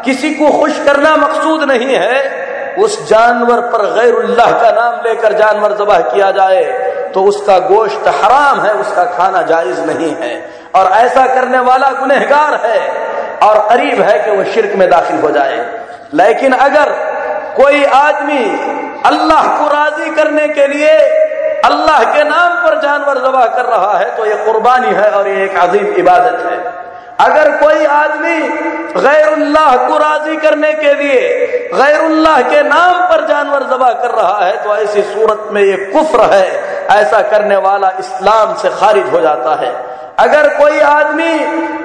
किसी 0.06 0.34
को 0.36 0.52
खुश 0.52 0.78
करना 0.86 1.16
मकसूद 1.18 1.64
नहीं 1.64 1.96
है, 1.96 2.76
उस 2.78 3.10
जानवर 3.10 3.60
पर 3.72 3.86
गैरुल्लाह 3.94 4.52
का 4.54 4.72
नाम 4.72 5.02
लेकर 5.06 5.34
जानवर 5.40 5.74
जबह 5.78 6.00
किया 6.10 6.32
जाए 6.32 6.64
तो 7.14 7.24
उसका 7.24 7.58
गोश्त 7.60 8.08
हराम 8.24 8.62
है, 8.62 8.74
उसका 8.74 9.04
खाना 9.08 9.42
जायज़ 9.44 9.80
नहीं 9.82 10.12
है। 10.16 10.34
और 10.76 10.92
ऐसा 10.94 11.26
करने 11.28 11.60
वाला 11.62 11.90
गुनहगार 11.92 12.54
है 12.66 12.80
और 13.44 13.58
करीब 13.70 14.02
है 14.02 14.20
कि 14.20 14.38
वह 14.38 14.52
शिरक 14.54 14.76
में 14.76 14.90
दाखिल 14.90 15.20
हो 15.20 15.32
जाए। 15.32 15.58
लेकिन 16.14 16.54
अगर 16.60 16.92
कोई 17.56 17.84
आदमी 17.86 18.44
अल्लाह 19.06 19.48
को 19.58 19.68
राज़ी 19.68 20.10
करने 20.16 20.48
के 20.50 20.68
लिए 20.68 20.94
अल्लाह 21.66 22.04
के 22.14 22.24
नाम 22.24 22.56
पर 22.64 22.80
जानवर 22.82 23.18
जबा 23.18 23.46
कर 23.56 23.66
रहा 23.66 23.98
है 23.98 24.16
तो 24.18 24.26
यह 24.26 24.46
कुर्बानी 24.46 24.94
है 24.96 25.10
और 25.12 25.28
ये 25.28 25.44
एक 25.46 25.58
अजीम 25.60 25.94
इबादत 25.96 26.46
है। 26.46 26.81
अगर 27.22 27.50
कोई 27.58 27.86
आदमी 27.94 28.38
गैरुल्लाह 28.98 29.76
को 29.88 29.98
राज़ी 29.98 30.36
करने 30.38 30.72
के 30.74 30.94
लिए 30.94 31.20
गैरुल्लाह 31.74 32.42
के 32.50 32.62
नाम 32.64 33.02
पर 33.10 33.26
जानवर 33.28 33.64
जबा 33.72 33.92
कर 34.02 34.12
रहा 34.12 34.46
है 34.46 34.56
तो 34.64 34.76
ऐसी 34.78 35.02
सूरत 35.04 35.48
में 35.54 35.62
ये 35.62 35.76
कुफ्र 35.94 36.30
है, 36.34 36.48
ऐसा 36.92 37.22
करने 37.32 37.58
वाला 37.66 37.92
इस्लाम 38.00 38.56
से 38.62 38.70
खारिज 38.80 39.14
हो 39.14 39.22
जाता 39.22 39.56
है। 39.62 39.72
अगर 40.20 40.48
कोई 40.58 40.80
आदमी 40.88 41.34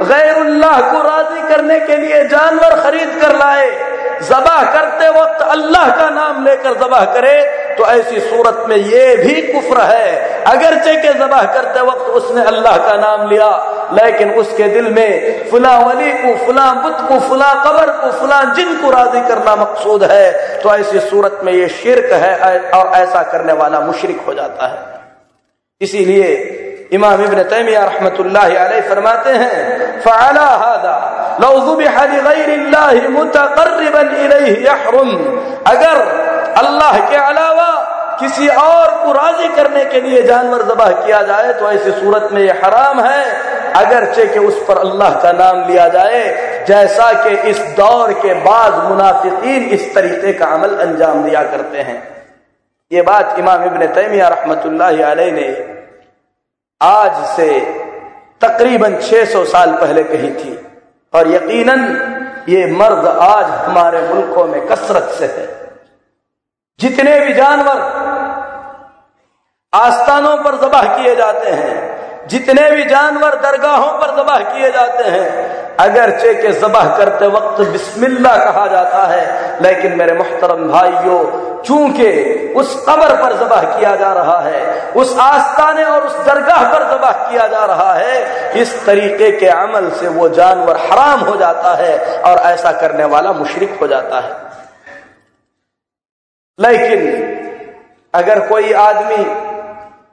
गैरुल्लाह 0.07 0.81
को 0.93 1.03
राज़ी 1.03 1.43
करने 1.49 1.79
के 1.81 1.97
लिए 1.97 2.25
जानवर 2.29 2.81
खरीद 2.83 3.21
कर 3.21 3.37
लाए 3.37 3.69
जबा 4.23 4.59
करते 4.73 5.09
वक्त 5.11 5.43
अल्लाह 5.51 5.91
का 5.97 6.09
नाम 6.11 6.45
लेकर 6.45 6.75
जबा 6.81 7.05
करे 7.15 7.39
तो 7.79 7.87
ऐसी 7.87 8.21
सूरत 8.21 8.65
में 8.69 8.77
ये 8.77 9.17
भी 9.17 9.41
कुफ्र 9.53 9.81
है। 9.83 10.45
अगरचे 10.47 10.95
के 11.03 11.13
जबा 11.19 11.43
करते 11.55 11.81
वक्त 11.87 12.07
उसने 12.21 12.45
अल्लाह 12.47 12.77
का 12.87 12.97
नाम 12.99 13.29
लिया 13.31 13.49
लेकिन 13.93 14.31
उसके 14.33 14.69
दिल 14.69 14.93
में 14.93 15.51
फुला 15.51 15.77
वली 15.79 16.13
को, 16.13 16.35
फुला 16.47 16.73
बुत 16.73 17.09
को, 17.09 17.19
फुला 17.29 17.53
कबर 17.65 17.91
को, 17.93 18.11
फुला 18.13 18.43
जिन 18.55 18.77
को 18.77 18.91
राज़ी 18.91 19.21
करना 19.21 19.57
मकसूद 19.57 20.05
है 20.05 20.59
तो 20.61 20.75
ऐसी 20.75 21.01
सूरत 21.01 21.41
में 21.45 21.53
ये 21.53 21.69
शिरक 21.69 22.13
है 22.13 22.61
और 22.71 22.93
ऐसा 22.95 23.23
करने 23.23 23.53
वाला 23.53 23.81
मुशरक 23.81 24.25
हो 24.27 24.35
जाता 24.35 24.67
है। 24.67 24.79
इसीलिए 25.81 26.29
इमाम 26.93 27.23
इबन 27.25 27.43
तैमिया 27.43 27.85
रहमत 27.85 28.17
फरमाते 28.89 29.31
हैं 29.31 30.01
फ़ाला 30.01 30.47
हादा 30.57 30.95
अगर 35.67 35.97
अल्लाह 36.57 36.99
के 37.11 37.17
अलावा 37.17 37.69
किसी 38.21 38.49
और 38.49 38.91
को 39.05 39.13
राज़ी 39.13 39.49
करने 39.49 39.85
के 39.85 40.01
लिए 40.01 40.23
जानवर 40.23 40.63
जबह 40.63 40.91
किया 41.05 41.23
जाए 41.23 41.53
तो 41.53 41.71
ऐसी 41.71 41.91
सूरत 41.91 42.29
में 42.33 42.43
यह 42.43 42.61
हराम 42.65 43.01
है 43.01 43.56
अगरचे 43.77 44.27
कि 44.27 44.39
उस 44.41 44.65
पर 44.69 44.79
अल्लाह 44.79 45.21
का 45.23 45.33
नाम 45.35 45.69
लिया 45.69 45.89
जाए, 45.89 46.21
जैसा 46.69 47.13
कि 47.23 47.37
इस 47.51 47.59
दौर 47.77 48.13
के 48.13 48.35
बाद 48.43 48.75
मुनाफिकीन 48.85 49.65
इस 49.71 49.95
तरीके 49.95 50.33
का 50.33 50.47
अमल 50.49 50.77
अंजाम 50.79 51.23
दिया 51.25 51.43
करते 51.45 51.79
हैं। 51.81 52.03
ये 52.91 53.03
बात 53.03 53.39
इमाम 53.39 53.65
इबन 53.65 53.87
तैमिया 53.95 54.29
रहमत 54.29 54.63
ने 54.67 55.49
आज 56.81 57.25
से 57.27 57.49
तकरीबन 58.41 58.97
600 59.01 59.45
साल 59.47 59.73
पहले 59.73 60.03
कही 60.05 60.31
थी, 60.33 60.59
और 61.15 61.31
यकीनन 61.33 61.83
ये 62.49 62.67
मर्द 62.73 63.07
आज 63.09 63.47
हमारे 63.61 64.01
मुल्कों 64.09 64.47
में 64.47 64.67
कसरत 64.67 65.15
से 65.19 65.27
है। 65.27 65.47
जितने 66.81 67.19
भी 67.21 67.35
जानवर 67.35 67.81
आस्थानों 69.73 70.37
पर 70.45 70.57
जबह 70.59 70.83
किए 70.97 71.15
जाते 71.17 71.51
हैं 71.53 71.96
जितने 72.27 72.71
भी 72.71 72.85
जानवर 72.85 73.35
दरगाहों 73.35 73.93
पर 73.99 74.17
जबह 74.17 74.39
किए 74.53 74.71
जाते 74.73 75.05
हैं, 75.05 75.77
अगरचे 75.77 76.35
के 76.35 76.53
जबह 76.53 76.97
करते 76.97 77.27
वक्त 77.27 77.61
बिस्मिल्लाह 77.61 78.37
कहा 78.45 78.67
जाता 78.67 79.07
है, 79.07 79.61
लेकिन 79.63 79.93
मेरे 79.93 80.15
मोहतरम 80.15 80.69
भाइयों, 80.69 81.21
चूँकि 81.63 82.09
उस 82.57 82.75
कबर 82.89 83.15
पर 83.23 83.37
जबह 83.37 83.63
किया 83.79 83.95
जा 83.97 84.13
रहा 84.13 84.39
है, 84.41 84.93
उस 84.93 85.17
आस्थाने 85.19 85.85
और 85.85 86.07
उस 86.07 86.17
दरगाह 86.27 86.63
पर 86.73 86.89
जबह 86.91 87.13
किया 87.31 87.47
जा 87.49 87.65
रहा 87.65 87.93
है, 87.93 88.53
इस 88.61 88.87
तरीके 88.87 89.31
के 89.31 89.47
अमल 89.47 89.91
से 89.91 90.09
वो 90.09 90.29
जानवर 90.29 90.77
हराम 90.77 91.21
हो 91.21 91.37
जाता 91.37 91.75
है 91.75 92.23
और 92.23 92.39
ऐसा 92.39 92.73
करने 92.73 93.05
वाला 93.05 93.33
मुशरक 93.33 93.79
हो 93.81 93.87
जाता 93.87 94.21
है। 94.21 94.35
लेकिन 96.59 97.01
अगर 98.15 98.41
कोई 98.49 98.73
आदमी 98.73 99.25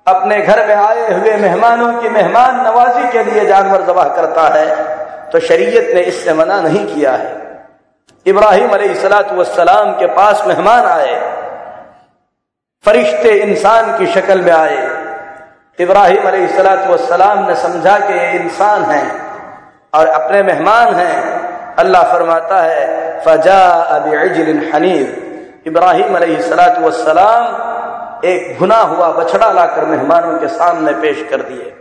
अपने 0.08 0.38
घर 0.42 0.66
में 0.68 0.76
आए 0.76 1.12
हुए 1.12 1.36
मेहमानों 1.38 1.92
की 2.02 2.10
मेहमान 2.12 2.56
नवाजी 2.66 3.08
के 3.12 3.24
लिए 3.24 3.46
जानवर 3.48 3.82
जबह 3.84 4.08
करता 4.16 4.48
है 4.56 4.68
तो 5.30 5.39
शरीयत 5.42 5.94
ने 5.96 6.02
इससे 6.04 6.34
मना 6.34 6.60
नहीं 6.62 6.86
किया 6.88 7.12
है। 7.13 7.32
इब्राहिम 8.26 8.74
सलाम 8.96 9.92
के 10.00 10.08
पास 10.16 10.44
मेहमान 10.48 10.86
आए, 10.88 11.16
फरिश्ते 12.86 13.32
इंसान 13.42 13.98
की 13.98 14.06
शक्ल 14.13 14.42
में 14.42 14.52
आए। 14.54 14.78
इब्राहिम 15.80 16.48
सलाम 17.00 17.48
ने 17.48 17.56
समझा 17.58 17.98
कि 18.00 18.13
ये 18.13 18.32
इंसान 18.34 18.84
है 18.86 19.04
और 19.94 20.08
अपने 20.10 20.44
मेहमान 20.44 20.94
हैं। 20.96 21.16
अल्लाह 21.80 22.04
फरमाता 22.12 22.62
है 22.62 22.84
फजा 23.22 23.62
अब 23.92 24.08
हनीफ 24.74 25.68
इब्राहिम 25.68 26.18
सलाम 27.00 27.46
एक 28.23 28.57
भुना 28.59 28.77
हुआ, 28.81 29.12
बछड़ा 29.13 29.51
लाकर 29.51 29.86
मेहमानों 29.86 30.38
के 30.39 30.47
सामने 30.49 30.93
पेश 31.01 31.25
कर 31.29 31.41
दिए। 31.43 31.73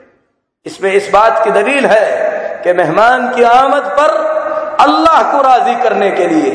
इसमें 0.66 0.92
इस 0.92 1.11
बात 1.12 1.42
की 1.44 1.50
दलील 1.52 1.87
है 1.87 2.61
कि 2.64 2.72
मेहमान 2.72 3.28
की 3.35 3.42
आमद 3.44 3.85
पर 3.98 4.11
अल्लाह 4.81 5.22
को 5.33 5.42
राज़ी 5.42 5.74
करने 5.83 6.11
के 6.11 6.26
लिए, 6.26 6.52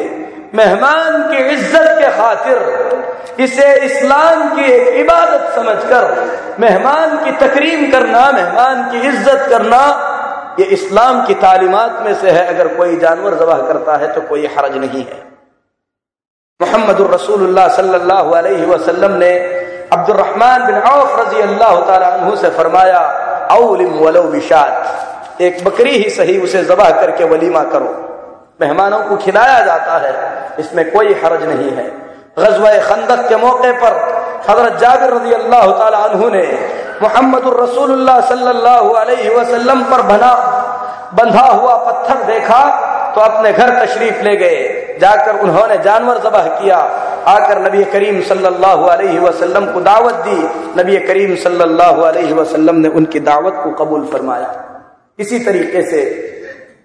मेहमान 0.55 1.29
की 1.29 1.37
इज़्ज़त 1.45 1.87
के 1.99 2.11
खातिर 2.17 2.57
इसे 3.39 3.73
इस्लाम 3.85 4.55
की 4.55 4.63
एक 4.65 4.87
इबादत 4.97 5.51
समझकर, 5.55 6.05
मेहमान 6.59 7.17
की 7.23 7.31
तकरीम 7.39 7.91
करना, 7.91 8.31
मेहमान 8.31 8.89
की 8.91 9.07
इज़्ज़त 9.07 9.45
करना, 9.49 9.81
ये 10.59 10.65
इस्लाम 10.73 11.25
की 11.25 11.33
तालीमत 11.41 11.99
में 12.05 12.13
से 12.15 12.31
है। 12.31 12.45
अगर 12.47 12.67
कोई 12.75 12.97
जानवर 12.99 13.33
जबह 13.39 13.67
करता 13.67 13.97
है 13.97 14.13
तो 14.13 14.21
कोई 14.23 14.45
हरज 14.47 14.77
नहीं 14.77 15.03
है। 15.03 15.19
मोहम्मद 16.59 17.01
रसूलुल्लाह 17.13 17.67
सल्लल्लाहु 17.75 19.09
ने 19.17 19.31
अब्दुलरहमान 19.93 20.65
बिन 20.65 20.75
औफ 20.75 21.19
रज़ी 21.19 21.41
अल्लाह 21.41 22.35
से 22.35 22.49
फरमाया, 22.51 23.01
औलिम 23.51 23.93
वलो 23.95 24.23
विशात 24.29 25.41
एक 25.41 25.63
बकरी 25.65 25.91
ही 25.93 26.09
सही 26.09 26.37
उसे 26.41 26.63
जबह 26.65 26.89
करके 27.01 27.23
वलीमा 27.25 27.63
करो। 27.65 27.91
मेहमानों 28.61 28.99
को 28.99 29.17
खिलाया 29.17 29.59
जाता 29.65 29.97
है, 29.97 30.13
इसमें 30.59 30.91
कोई 30.91 31.13
हरज 31.15 31.43
नहीं 31.43 31.71
है। 31.71 31.85
गजवा 32.39 32.71
खंदक 32.81 33.27
के 33.29 33.35
मौके 33.35 33.71
पर 33.81 33.93
हज़रत 34.49 34.79
जाबिर 34.79 35.13
रज़ी 35.13 35.33
अल्लाह 35.33 36.07
तु 36.09 36.29
ने 36.29 36.43
मोहम्मद 37.01 37.43
रसूलुल्लाह 37.59 38.19
सल्लल्लाहु 38.27 38.89
अलैहि 38.95 39.29
वसल्लम 39.29 39.83
पर 39.83 40.01
बना, 40.03 40.33
बंधा 41.13 41.45
हुआ 41.45 41.75
पत्थर 41.85 42.23
देखा 42.25 42.61
तो 43.15 43.21
अपने 43.21 43.51
घर 43.53 43.69
तशरीफ़ 43.79 44.23
ले 44.23 44.35
गए। 44.35 44.59
जाकर 44.99 45.39
उन्होंने 45.39 45.77
जानवर 45.77 46.17
जबह 46.17 46.47
किया। 46.59 46.77
आकर 47.27 47.59
नबी 47.61 47.83
करीम 47.83 48.21
सल्लल्लाहु 48.21 48.85
अलैहि 48.85 49.19
वसल्लम 49.19 49.65
को 49.65 49.79
दावत 49.81 50.13
दी। 50.13 50.37
नबी 50.81 50.97
करीम 50.97 51.35
सल्लल्लाहु 51.35 52.01
अलैहि 52.01 52.33
वसल्लम 52.33 52.75
ने 52.75 52.89
उनकी 52.89 53.19
दावत 53.19 53.61
को 53.63 53.71
कबूल 53.71 54.05
फरमाया। 54.13 54.49
इसी 55.19 55.39
तरीके 55.39 55.81
से 55.81 56.01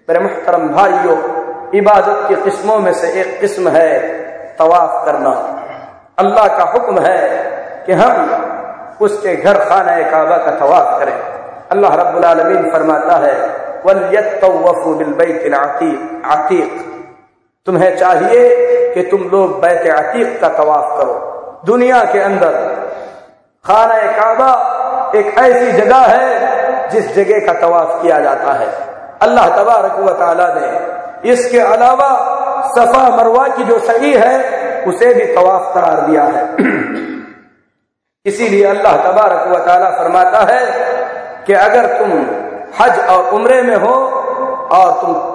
मेरे 0.09 0.19
मुहतरम 0.19 0.67
भाइयों, 0.67 1.17
इबादत 1.75 2.27
की 2.29 2.35
किस्मों 2.35 2.79
में 2.79 2.93
से 2.93 3.11
एक 3.21 3.39
किस्म 3.41 3.69
है 3.69 3.91
तवाफ 4.57 5.05
करना। 5.05 5.29
अल्लाह 6.19 6.47
का 6.47 6.63
हुक्म 6.63 6.99
है 6.99 7.19
कि 7.85 7.93
हम 7.93 8.97
उसके 9.01 9.35
घर 9.35 9.57
खाना 9.59 9.97
काबा 10.11 10.37
का 10.37 10.51
तवाफ 10.51 10.99
करें। 10.99 11.17
अल्लाह 11.71 11.95
रब्बुल 11.95 12.25
आलमीन 12.25 12.71
फरमाता 12.71 13.15
है 13.17 13.35
आतीक 16.25 16.92
तुम्हें 17.65 17.97
चाहिए 17.97 18.49
कि 18.93 19.01
तुम 19.01 19.21
लोग 19.21 19.61
बैत 19.61 19.87
अतीक 19.87 20.41
का 20.41 20.49
तवाफ 20.49 20.97
करो। 20.97 21.13
दुनिया 21.65 22.03
के 22.03 22.19
अंदर 22.19 22.51
खाना 23.65 23.95
काबा 24.11 24.49
एक 25.15 25.37
ऐसी 25.37 25.71
जगह 25.71 25.97
है 25.97 26.89
जिस 26.89 27.15
जगह 27.15 27.45
का 27.45 27.53
तवाफ 27.59 28.01
किया 28.01 28.19
जाता 28.19 28.53
है। 28.53 28.67
अल्लाह 29.21 29.47
तबारक 29.49 29.99
वाली 29.99 30.59
ने 30.59 31.31
इसके 31.31 31.59
अलावा 31.59 32.09
सफ़ा 32.75 33.09
मरवा 33.17 33.47
की 33.47 33.63
जो 33.63 33.79
सही 33.79 34.13
है, 34.13 34.83
उसे 34.83 35.13
भी 35.13 35.25
तवाफ 35.33 35.73
करार 35.73 36.01
दिया 36.01 36.23
है। 36.23 36.55
इसीलिए 38.25 38.65
अल्लाह 38.65 38.97
तबारक 38.97 39.47
व 39.47 39.65
ताला 39.65 39.89
फरमाता 39.89 40.39
है 40.53 40.65
कि 41.45 41.53
अगर 41.53 41.85
तुम 41.85 42.11
हज 42.81 42.99
और 42.99 43.33
उम्रे 43.33 43.61
में 43.61 43.75
हो 43.75 43.93
और 44.71 44.91
तुम 45.01 45.32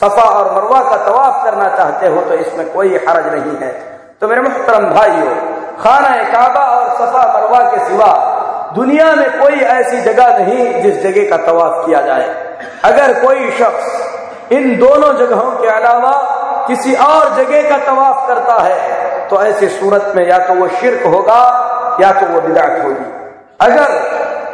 सफ़ा 0.00 0.22
और 0.30 0.52
मरवा 0.54 0.80
का 0.90 0.96
तवाफ 1.04 1.44
करना 1.44 1.68
चाहते 1.76 2.06
हो 2.06 2.20
तो 2.22 2.34
इसमें 2.36 2.72
कोई 2.72 2.96
हरज 2.98 3.26
नहीं 3.34 3.56
है। 3.58 3.68
तो 4.20 4.28
मेरे 4.28 4.40
मुहतरम 4.40 4.84
भाइयों 4.94 5.34
खाना 5.76 6.10
काबा 6.32 6.64
और 6.70 6.88
सफ़ा 6.96 7.22
मरवा 7.34 7.60
के 7.70 7.84
सिवा 7.86 8.10
दुनिया 8.74 9.06
में 9.14 9.30
कोई 9.38 9.60
ऐसी 9.70 10.00
जगह 10.02 10.38
नहीं 10.38 10.82
जिस 10.82 11.00
जगह 11.02 11.30
का 11.30 11.36
तवाफ 11.44 11.86
किया 11.86 12.00
जाए। 12.02 12.26
अगर 12.84 13.12
कोई 13.20 13.50
शख्स 13.58 14.52
इन 14.52 14.76
दोनों 14.78 15.12
जगहों 15.18 15.50
के 15.52 15.68
अलावा 15.68 16.12
किसी 16.66 16.94
और 17.04 17.34
जगह 17.36 17.68
का 17.70 17.78
तवाफ 17.84 18.26
करता 18.28 18.62
है 18.62 19.28
तो 19.28 19.42
ऐसी 19.42 19.68
सूरत 19.68 20.12
में 20.16 20.26
या 20.28 20.38
तो 20.38 20.54
वो 20.54 20.68
शिरक 20.70 21.06
होगा 21.06 21.40
या 22.00 22.12
तो 22.12 22.26
वो 22.26 22.40
बिदात 22.40 22.82
होगी। 22.82 23.06
अगर 23.60 23.96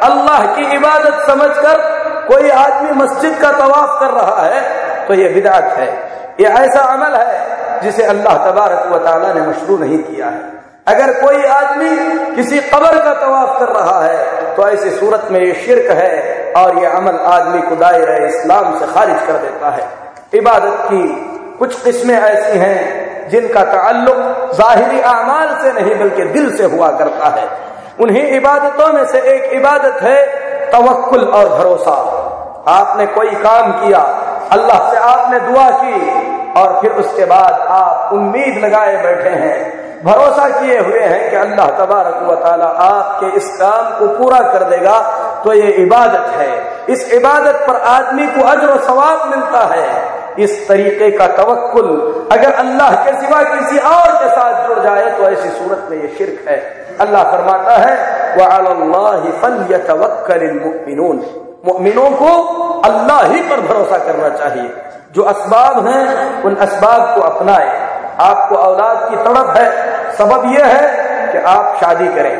अल्लाह 0.03 0.45
की 0.55 0.63
इबादत 0.75 1.21
समझकर 1.27 1.81
कोई 2.27 2.49
आदमी 2.51 2.91
मस्जिद 3.01 3.37
का 3.41 3.51
तवाफ 3.51 3.99
कर 3.99 4.11
रहा 4.11 4.45
है 4.45 4.61
तो 5.07 5.13
ये 5.13 5.29
बिदात 5.29 5.77
है। 5.77 5.87
ये 6.39 6.47
ऐसा 6.59 6.81
अमल 6.91 7.15
है 7.15 7.81
जिसे 7.81 8.03
अल्लाह 8.05 8.37
तबारक 8.45 8.87
व 8.87 9.33
ने 9.35 9.41
मशरू 9.41 9.77
नहीं 9.77 9.97
किया 9.99 10.27
है। 10.27 10.41
अगर 10.87 11.11
कोई 11.19 11.43
आदमी 11.47 12.35
किसी 12.35 12.59
कबर 12.69 12.97
का 12.99 13.13
तवाफ 13.15 13.59
कर 13.59 13.69
रहा 13.73 13.99
है 14.01 14.55
तो 14.55 14.67
ऐसी 14.69 14.89
सूरत 14.91 15.27
में 15.31 15.39
ये 15.39 15.53
शिरक 15.55 15.91
है 15.97 16.53
और 16.57 16.79
ये 16.79 16.85
अमल 16.87 17.19
आदमी 17.27 17.61
को 17.61 17.75
दायरा 17.75 18.15
इस्लाम 18.25 18.79
से 18.79 18.85
खारिज 18.93 19.27
कर 19.27 19.37
देता 19.39 19.69
है। 19.69 19.87
इबादत 20.33 20.77
की 20.83 21.03
कुछ 21.59 21.83
किस्में 21.83 22.15
ऐसी 22.15 22.57
हैं 22.59 23.29
जिनका 23.29 23.63
ताल्लुक 23.65 24.51
जाहिरी 24.55 24.99
अमाल 25.01 25.55
से 25.61 25.71
नहीं, 25.73 25.95
बल्कि 25.99 26.23
दिल 26.33 26.55
से 26.57 26.63
हुआ 26.65 26.89
करता 26.97 27.29
है। 27.29 27.47
उन्हीं 27.99 28.23
इबादतों 28.37 28.91
में 28.93 29.05
से 29.07 29.19
एक 29.33 29.53
इबादत 29.53 30.01
है 30.03 30.17
तवक्ल 30.71 31.25
और 31.29 31.49
भरोसा। 31.49 31.95
आपने 32.69 33.05
कोई 33.13 33.31
काम 33.43 33.71
किया 33.79 34.01
अल्लाह 34.51 34.91
से 34.91 34.97
आपने 34.97 35.39
दुआ 35.39 35.69
की 35.69 35.95
और 36.61 36.79
फिर 36.81 36.91
उसके 36.91 37.25
बाद 37.25 37.53
आप 37.53 38.13
उम्मीद 38.13 38.57
लगाए 38.57 39.03
बैठे 39.03 39.29
हैं। 39.29 39.81
भरोसा 40.03 40.49
किए 40.49 40.79
हुए 40.79 40.99
हैं 40.99 41.29
कि 41.29 41.35
अल्लाह 41.35 41.67
तबारक 41.67 42.23
व 42.29 42.35
ताला 42.35 42.65
आपके 42.65 43.35
इस 43.37 43.47
काम 43.61 43.99
को 43.99 44.07
पूरा 44.17 44.39
कर 44.39 44.63
देगा 44.63 44.99
तो 45.43 45.53
ये 45.53 45.69
इबादत 45.71 46.25
है। 46.37 46.49
इस 46.89 47.13
इबादत 47.13 47.55
पर 47.67 47.75
आदमी 47.75 48.27
को 48.27 48.47
अजर 48.47 48.77
सवाब 48.77 49.27
मिलता 49.29 49.59
है। 49.75 49.87
इस 50.39 50.67
तरीके 50.67 51.11
का 51.11 51.27
तवक्ल 51.27 51.87
अगर 52.31 52.53
अल्लाह 52.53 52.95
के 53.05 53.11
सिवा 53.21 53.41
किसी 53.43 53.77
और 53.77 54.11
के 54.11 54.29
साथ 54.29 54.67
जुड़ 54.67 54.79
जाए 54.79 55.09
तो 55.17 55.23
ऐसी 55.23 55.49
सूरत 55.49 55.87
में 55.91 56.01
ये 56.01 56.07
शिरक 56.17 56.49
है। 56.49 56.57
अल्लाह 56.99 57.23
फरमाता 57.23 57.77
है 57.77 57.93
वमिनों 61.63 62.09
को 62.11 62.31
अल्लाह 62.81 63.21
ही 63.23 63.41
पर 63.41 63.61
भरोसा 63.61 63.97
करना 63.97 64.29
चाहिए। 64.29 64.69
जो 65.15 65.23
असबाब 65.23 65.87
हैं, 65.87 66.43
उन 66.43 66.55
असबाब 66.55 67.15
को 67.15 67.21
अपनाए। 67.21 67.67
आपको 68.21 68.55
औलाद 68.55 69.09
की 69.09 69.15
तड़प 69.15 69.57
है। 69.57 70.15
सबब 70.17 70.45
यह 70.53 70.65
है 70.65 71.31
कि 71.31 71.37
आप 71.37 71.77
शादी 71.81 72.07
करें, 72.07 72.35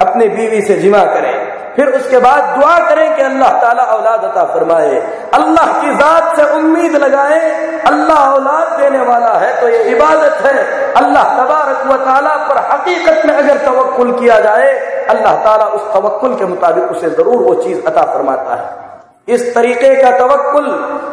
अपनी 0.00 0.28
बीवी 0.28 0.60
से 0.62 0.74
जिमा 0.74 1.04
करें। 1.04 1.46
फिर 1.76 1.88
उसके 1.88 2.18
बाद 2.18 2.44
दुआ 2.56 2.78
करें 2.78 3.16
कि 3.16 3.22
अल्लाह 3.22 3.50
ताला 3.52 3.82
औलाद 3.82 4.24
अता 4.24 4.44
फरमाए। 4.44 4.94
अल्लाह 5.34 5.72
की 5.80 5.94
जात 5.96 6.36
से 6.36 6.44
उम्मीद 6.54 6.96
लगाए, 6.96 7.40
अल्लाह 7.86 8.30
औलाद 8.30 8.80
देने 8.80 9.00
वाला 9.00 9.32
है 9.38 9.60
तो 9.60 9.68
ये 9.68 9.82
इबादत 9.82 10.46
है। 10.46 10.54
अल्लाह 10.94 11.24
तबारक 11.36 11.86
व 11.86 11.96
ताला 12.04 12.34
पर 12.48 12.58
हकीकत 12.72 13.26
में 13.26 13.34
अगर 13.34 13.58
तवक्कुल 13.66 14.12
किया 14.12 14.38
जाए 14.40 14.72
अल्लाह 15.08 15.34
ताला 15.44 15.64
उस 15.76 15.92
तवक्कुल 15.94 16.34
के 16.36 16.46
मुताबिक 16.46 16.90
उसे 16.92 17.10
ज़रूर 17.10 17.42
वो 17.42 17.54
चीज़ 17.62 17.86
अता 17.86 18.02
फरमाता 18.04 18.54
है। 18.54 19.34
इस 19.34 19.54
तरीके 19.54 19.94
का 20.02 20.10
तवक्कुल 20.18 20.66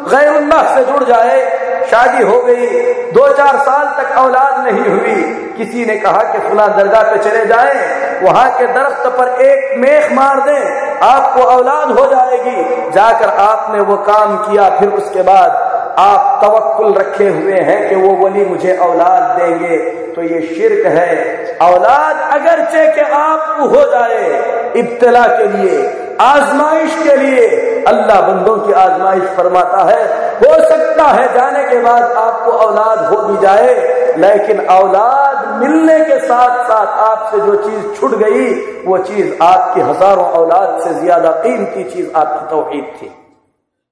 गैरुल्लाह 0.10 0.76
से 0.76 0.84
जुड़ 0.86 1.04
जाए, 1.04 1.40
शादी 1.88 2.24
हो 2.24 2.40
गई 2.42 2.68
दो 3.14 3.28
चार 3.34 3.58
साल 3.60 3.88
तक 3.98 4.18
औलाद 4.18 4.64
नहीं 4.66 4.88
हुई, 4.88 5.16
किसी 5.58 5.86
ने 5.86 5.98
कहा 5.98 6.22
कि 6.32 6.40
फुला 6.48 6.68
दरगाह 6.70 7.04
पे 7.12 7.18
चले 7.24 7.46
जाएँ, 7.46 7.76
वहाँ 8.22 8.50
के 8.58 8.68
दरख्त 8.74 9.08
पर 9.18 9.42
एक 9.42 9.78
मेख 9.78 10.12
मार 10.12 10.40
दें, 10.42 11.00
आपको 11.04 11.42
औलाद 11.52 11.92
हो 12.00 12.06
जाएगी। 12.06 12.92
जाकर 12.92 13.30
आपने 13.42 13.82
वो 13.82 13.98
काम 14.06 14.36
किया, 14.40 14.70
फिर 14.80 14.90
उसके 14.92 15.22
बाद 15.24 15.52
आप 16.00 16.40
तवक्कुल 16.44 16.94
रखे 16.94 17.28
हुए 17.30 17.60
हैं 17.62 17.90
कि 17.90 17.96
वो 17.98 18.16
वली 18.18 18.46
मुझे 18.46 18.76
औलाद 18.80 19.40
देंगे। 19.40 19.78
तो 20.16 20.22
ये 20.24 20.42
शिरक 20.48 20.86
है। 20.88 21.58
औलाद 21.62 22.16
अगरचे 22.34 22.86
के 22.96 23.02
आपको 23.14 23.68
हो 23.68 23.84
जाए 23.92 24.72
इब्तला 24.76 25.26
के 25.28 25.48
लिए, 25.48 25.78
आजमाइश 26.22 26.96
के 27.04 27.16
लिए। 27.16 27.48
अल्लाह 27.88 28.22
बंदों 28.22 28.58
की 28.58 28.74
आजमाइश 28.74 29.24
फरमाता 29.38 29.84
है। 29.84 30.04
हो 30.38 30.54
सकता 30.62 31.04
है 31.06 31.28
जाने 31.34 31.64
के 31.64 31.80
बाद 31.82 32.04
आपको 32.04 32.52
औलाद 32.52 33.00
हो 33.06 33.22
भी 33.24 33.38
जाए, 33.42 33.74
लेकिन 34.18 34.66
औलाद 34.70 35.62
मिलने 35.62 36.00
के 36.06 36.20
साथ 36.20 36.64
साथ 36.64 37.00
आपसे 37.02 37.40
जो 37.40 37.56
चीज़ 37.64 38.00
छुट 38.00 38.16
गई, 38.20 38.48
वो 38.86 38.98
चीज़ 39.00 39.44
आपकी 39.44 39.82
हज़ारों 39.82 40.26
औलाद 40.40 40.82
से 40.84 40.94
ज़्यादा 40.96 41.32
कीमती 41.44 41.84
चीज़ 41.86 42.12
आपकी 42.16 42.50
तोहीद 42.50 42.92
थी। 42.96 43.12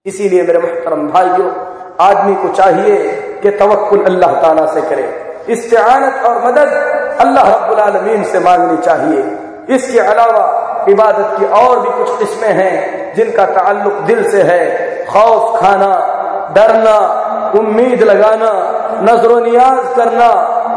इसीलिए 0.06 0.42
मेरे 0.44 0.60
मुहतरम 0.60 1.08
भाइयों, 1.08 1.50
आदमी 2.02 2.34
को 2.36 2.48
चाहिए 2.56 2.96
कि 3.44 3.52
तवक्कुल 3.60 4.04
अल्लाह 4.06 4.34
ताला 4.42 4.66
से 4.74 4.82
करे। 4.82 5.04
इस्तेआनत 5.54 6.26
और 6.26 6.42
मदद 6.46 6.74
अल्लाह 7.22 7.48
रब्बुल 7.50 7.80
आलमीन 7.80 8.24
से 8.24 8.40
मांगनी 8.40 8.78
चाहिए। 8.78 9.76
इसके 9.76 10.00
अलावा 10.02 10.86
इबादत 10.90 11.40
की 11.40 11.46
और 11.60 11.80
भी 11.80 11.98
कुछ 11.98 12.20
किस्में 12.20 12.50
हैं 12.50 13.14
जिनका 13.16 13.46
ताल्लुक 13.54 14.02
दिल 14.02 14.30
से 14.32 14.42
है। 14.42 15.06
खौफ 15.06 15.60
खाना, 15.62 15.94
डरना, 16.56 16.98
उम्मीद 17.60 18.04
लगाना, 18.04 18.52
नज़र 19.04 19.42
नियाज 19.44 19.96
करना, 19.96 20.30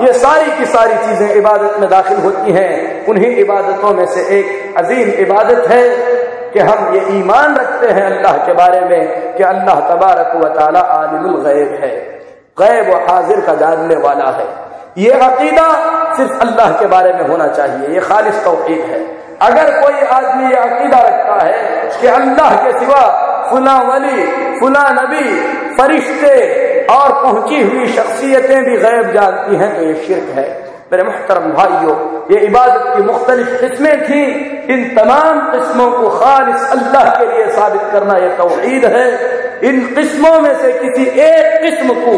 ये 0.03 0.13
सारी 0.21 0.59
की 0.59 0.67
सारी 0.73 0.97
चीज़ें 1.07 1.35
इबादत 1.35 1.81
में 1.81 1.89
दाखिल 1.91 2.19
होती 2.19 2.53
हैं। 2.53 3.07
उन्हीं 3.09 3.37
इबादतों 3.37 3.95
में 3.95 4.07
से 4.07 4.29
एक 4.39 4.77
अजीम 4.77 5.11
इबादत 5.25 5.69
है। 5.69 6.15
कि 6.57 6.63
हम 6.63 6.95
ये 6.95 7.01
ईमान 7.19 7.57
रखते 7.57 7.87
हैं 7.87 8.03
अल्लाह 8.03 8.37
के 8.47 8.53
बारे 8.53 8.81
में 8.81 9.35
कि 9.37 9.43
अल्लाह 9.43 9.81
तबारक 9.81 10.37
व 10.37 10.49
ताली 10.49 11.65
है। 11.77 11.91
गैब 12.61 12.89
व 12.89 13.01
हाजिर 13.09 13.41
का 13.41 13.55
जानने 13.55 13.97
वाला 13.97 14.31
है। 14.31 14.47
ये 14.99 15.11
अकीदा 15.11 15.67
सिर्फ़ 16.17 16.41
अल्लाह 16.41 16.71
के 16.73 16.87
बारे 16.87 17.13
में 17.13 17.29
होना 17.29 17.49
चाहिए। 17.49 17.89
ये 17.89 18.01
खालिश 18.01 18.35
तोहहीद 18.45 18.81
है। 18.81 19.01
अगर 19.43 19.71
कोई 19.83 20.07
आदमी 20.09 20.51
ये 20.51 20.57
अकीदा 20.57 20.99
रखता 20.99 21.45
है 21.45 21.91
कि 22.01 22.07
अल्लाह 22.07 22.57
के 22.65 22.79
सिवा 22.79 23.03
फुला 23.51 23.77
वली, 23.83 24.27
फुला 24.61 24.89
नबी, 24.91 25.41
फरिश्ते 25.77 26.87
और 26.87 27.13
पहुँची 27.13 27.63
हुई 27.63 27.87
शख्सियतें 27.87 28.65
भी 28.65 28.77
गैब 28.77 29.13
जानती 29.13 29.57
हैं 29.57 29.77
तो 29.77 29.83
ये 29.83 29.95
शिरक 29.95 30.39
है। 30.39 30.66
मेरे 30.93 31.03
मुहतरम 31.03 31.51
भाइयों, 31.53 31.95
ये 32.31 32.41
इबादत 32.47 32.97
की 32.97 33.03
मुख्तलिफ़ 33.03 33.61
किस्में 33.61 34.03
थी। 34.03 34.23
इन 34.73 34.85
तमाम 34.97 35.41
किस्मों 35.53 35.91
को 35.93 36.09
खालिश 36.11 36.69
अल्लाह 36.71 37.11
के 37.11 37.27
लिए 37.27 37.47
साबित 37.53 37.83
करना 37.93 38.19
यह 38.19 38.37
तोहीद 38.37 38.85
है। 38.85 39.07
इन 39.65 39.81
किस्मों 39.95 40.41
में 40.41 40.55
से 40.55 40.73
किसी 40.73 41.07
एक 41.21 41.61
किस्म 41.63 41.95
को 41.95 42.13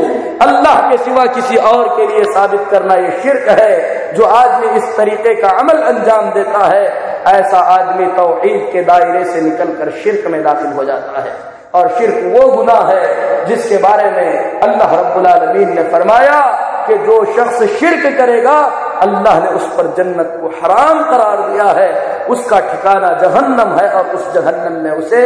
अल्लाह 0.45 0.91
के 0.91 0.99
सिवा 1.05 1.25
किसी 1.27 1.57
और 1.57 1.89
के 1.97 2.07
लिए 2.07 2.25
साबित 2.25 2.69
करना 2.71 2.95
यह 2.95 3.21
शिरक 3.23 3.49
है, 3.61 4.15
जो 4.15 4.25
आदमी 4.25 4.77
इस 4.77 4.97
तरीके 4.97 5.35
का 5.35 5.49
अमल 5.49 5.83
अंजाम 5.85 6.31
देता 6.31 6.67
है। 6.67 6.87
ऐसा 7.35 7.59
आदमी 7.59 8.07
तोहीद 8.07 8.69
के 8.73 8.83
दायरे 8.83 9.25
से 9.25 9.41
निकलकर 9.41 9.91
शिरक 10.03 10.27
में 10.27 10.43
दाखिल 10.43 10.73
हो 10.73 10.85
जाता 10.85 11.23
है। 11.23 11.58
और 11.75 11.89
शिरक 11.89 12.19
वो 12.35 12.49
गुना 12.53 12.79
है 12.89 13.47
जिसके 13.47 13.77
बारे 13.79 14.11
में 14.11 14.61
अल्लाह 14.61 14.95
आलमीन 15.31 15.75
ने 15.75 15.83
फरमाया 15.91 16.41
कि 16.87 16.97
जो 16.99 17.17
शख्स 17.37 17.63
शिरक 17.79 18.17
करेगा, 18.19 18.57
अल्लाह 19.03 19.39
ने 19.41 19.51
उस 19.51 19.67
पर 19.77 19.87
जन्नत 19.97 20.39
को 20.41 20.49
हराम 20.61 21.03
करार 21.11 21.49
दिया 21.51 21.65
है। 21.79 21.91
उसका 22.27 22.61
ठिकाना 22.61 23.09
जहन्नम 23.19 23.75
है 23.79 23.89
और 23.91 24.07
उस 24.17 24.33
जहन्नम 24.35 24.81
में 24.83 24.91
उसे 24.93 25.21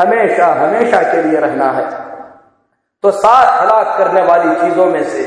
हमेशा 0.00 0.46
हमेशा 0.54 1.02
के 1.02 1.22
लिए 1.22 1.40
रहना 1.40 1.70
है। 1.72 1.84
तो 3.04 3.10
सात 3.10 3.60
हलाक 3.60 3.98
करने 3.98 4.22
वाली 4.22 4.54
चीज़ों 4.54 4.86
में 4.86 5.02
से 5.04 5.22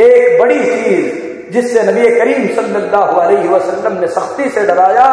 एक 0.00 0.40
बड़ी 0.40 0.58
चीज़ 0.58 1.50
जिससे 1.52 1.82
नबी 1.82 2.08
करीम 2.18 2.46
सल्लल्लाहु 2.54 3.20
अलैहि 3.20 3.48
वसल्लम 3.48 3.98
ने 4.00 4.06
सख्ती 4.08 4.48
से 4.48 4.66
डराया, 4.66 5.08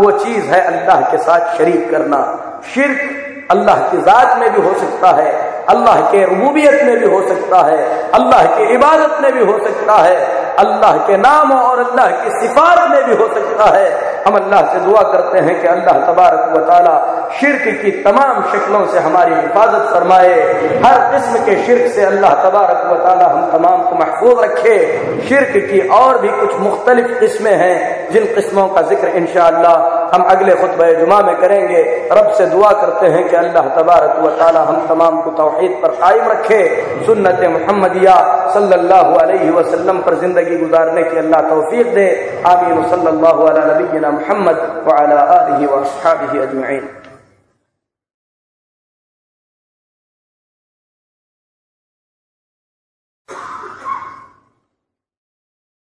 वो 0.00 0.10
चीज़ 0.18 0.44
है 0.44 0.60
अल्लाह 0.64 1.00
के 1.10 1.18
साथ 1.18 1.56
शरीक 1.58 1.90
करना। 1.90 2.20
शिरक 2.74 3.00
अल्लाह 3.50 3.78
की 3.90 4.02
जात 4.02 4.36
में 4.38 4.50
भी 4.52 4.62
हो 4.62 4.74
सकता 4.74 5.08
है, 5.16 5.30
अल्लाह 5.68 6.00
के 6.10 6.24
रबूबियत 6.24 6.82
में 6.84 6.98
भी 6.98 7.06
हो 7.06 7.20
सकता 7.28 7.58
है, 7.66 7.78
अल्लाह 8.10 8.44
की 8.56 8.64
इबादत 8.74 9.18
में 9.22 9.32
भी 9.32 9.44
हो 9.52 9.58
सकता 9.64 9.96
है। 9.96 10.16
अल्लाह 10.58 10.96
के 11.06 11.16
नाम 11.18 11.52
और 11.52 11.78
अल्लाह 11.80 12.10
की 12.22 12.30
सिफात 12.40 12.78
में 12.90 13.02
भी 13.04 13.16
हो 13.16 13.28
सकता 13.34 13.66
है। 13.76 13.88
हम 14.26 14.34
अल्लाह 14.36 14.62
से 14.72 14.80
दुआ 14.80 15.02
करते 15.12 15.38
हैं 15.38 15.60
कि 15.60 15.66
अल्लाह 15.68 16.00
तबारक 16.06 16.42
व 16.52 16.58
शिरक 17.30 17.80
की 17.82 17.90
तमाम 18.02 18.42
शक्लों 18.52 18.84
से 18.86 18.98
हमारी 18.98 19.34
हिफाजत 19.34 19.88
फरमाए। 19.92 20.32
हर 20.84 20.98
किस्म 21.12 21.44
के 21.44 21.54
शिरक 21.66 21.90
से 21.92 22.04
अल्लाह 22.04 22.34
तबारक 22.42 22.80
व 22.86 22.92
हम 23.22 23.50
तमाम 23.52 23.82
को 23.82 23.96
महफूज 23.96 24.44
रखे। 24.44 24.76
शिरक 25.28 25.52
की 25.70 25.80
और 25.96 26.18
भी 26.20 26.28
कुछ 26.40 26.58
मुख्तलिफ़ 26.60 27.18
किस्में 27.20 27.54
हैं, 27.54 27.76
जिन 28.12 28.24
किस्मों 28.34 28.66
का 28.68 28.82
ज़िक्र 28.82 29.08
इन 29.16 29.26
हम 30.12 30.22
अगले 30.24 30.54
खुतब 30.54 30.80
जुमा 30.98 31.18
में 31.20 31.34
करेंगे। 31.36 31.82
रब 32.12 32.30
से 32.38 32.46
दुआ 32.46 32.70
करते 32.80 33.06
हैं 33.06 33.28
कि 33.28 33.36
अल्लाह 33.36 33.68
तबारक 33.76 34.16
व 34.20 34.30
हम 34.58 34.86
तमाम 34.88 35.20
को 35.22 35.30
तोहहीद 35.32 35.78
पर 35.82 35.90
कायम 36.00 36.30
रखे। 36.30 36.62
सुन्नत 37.06 37.40
मोहम्मदिया 37.50 38.14
सल्लल्लाहु 38.54 39.14
अलैहि 39.16 39.50
वसल्लम 39.50 39.98
पर 40.02 40.14
ज़िंदगी 40.20 40.49
गुजारने 40.49 41.03
की 41.03 41.17
अल्लाह 41.17 41.41
तौफीक 41.49 41.93
दे 41.93 42.05
आमीन 42.51 42.83
सल्लल्लाहु 42.89 43.47
अला 43.47 43.65
नबीना 43.71 44.11
मोहम्मद 44.19 44.57
व 44.87 44.97
अला 44.99 45.19
आलिहि 45.39 45.65
व 45.65 45.81
अस्हाबिहि 45.81 46.39
अजमईन 46.47 46.85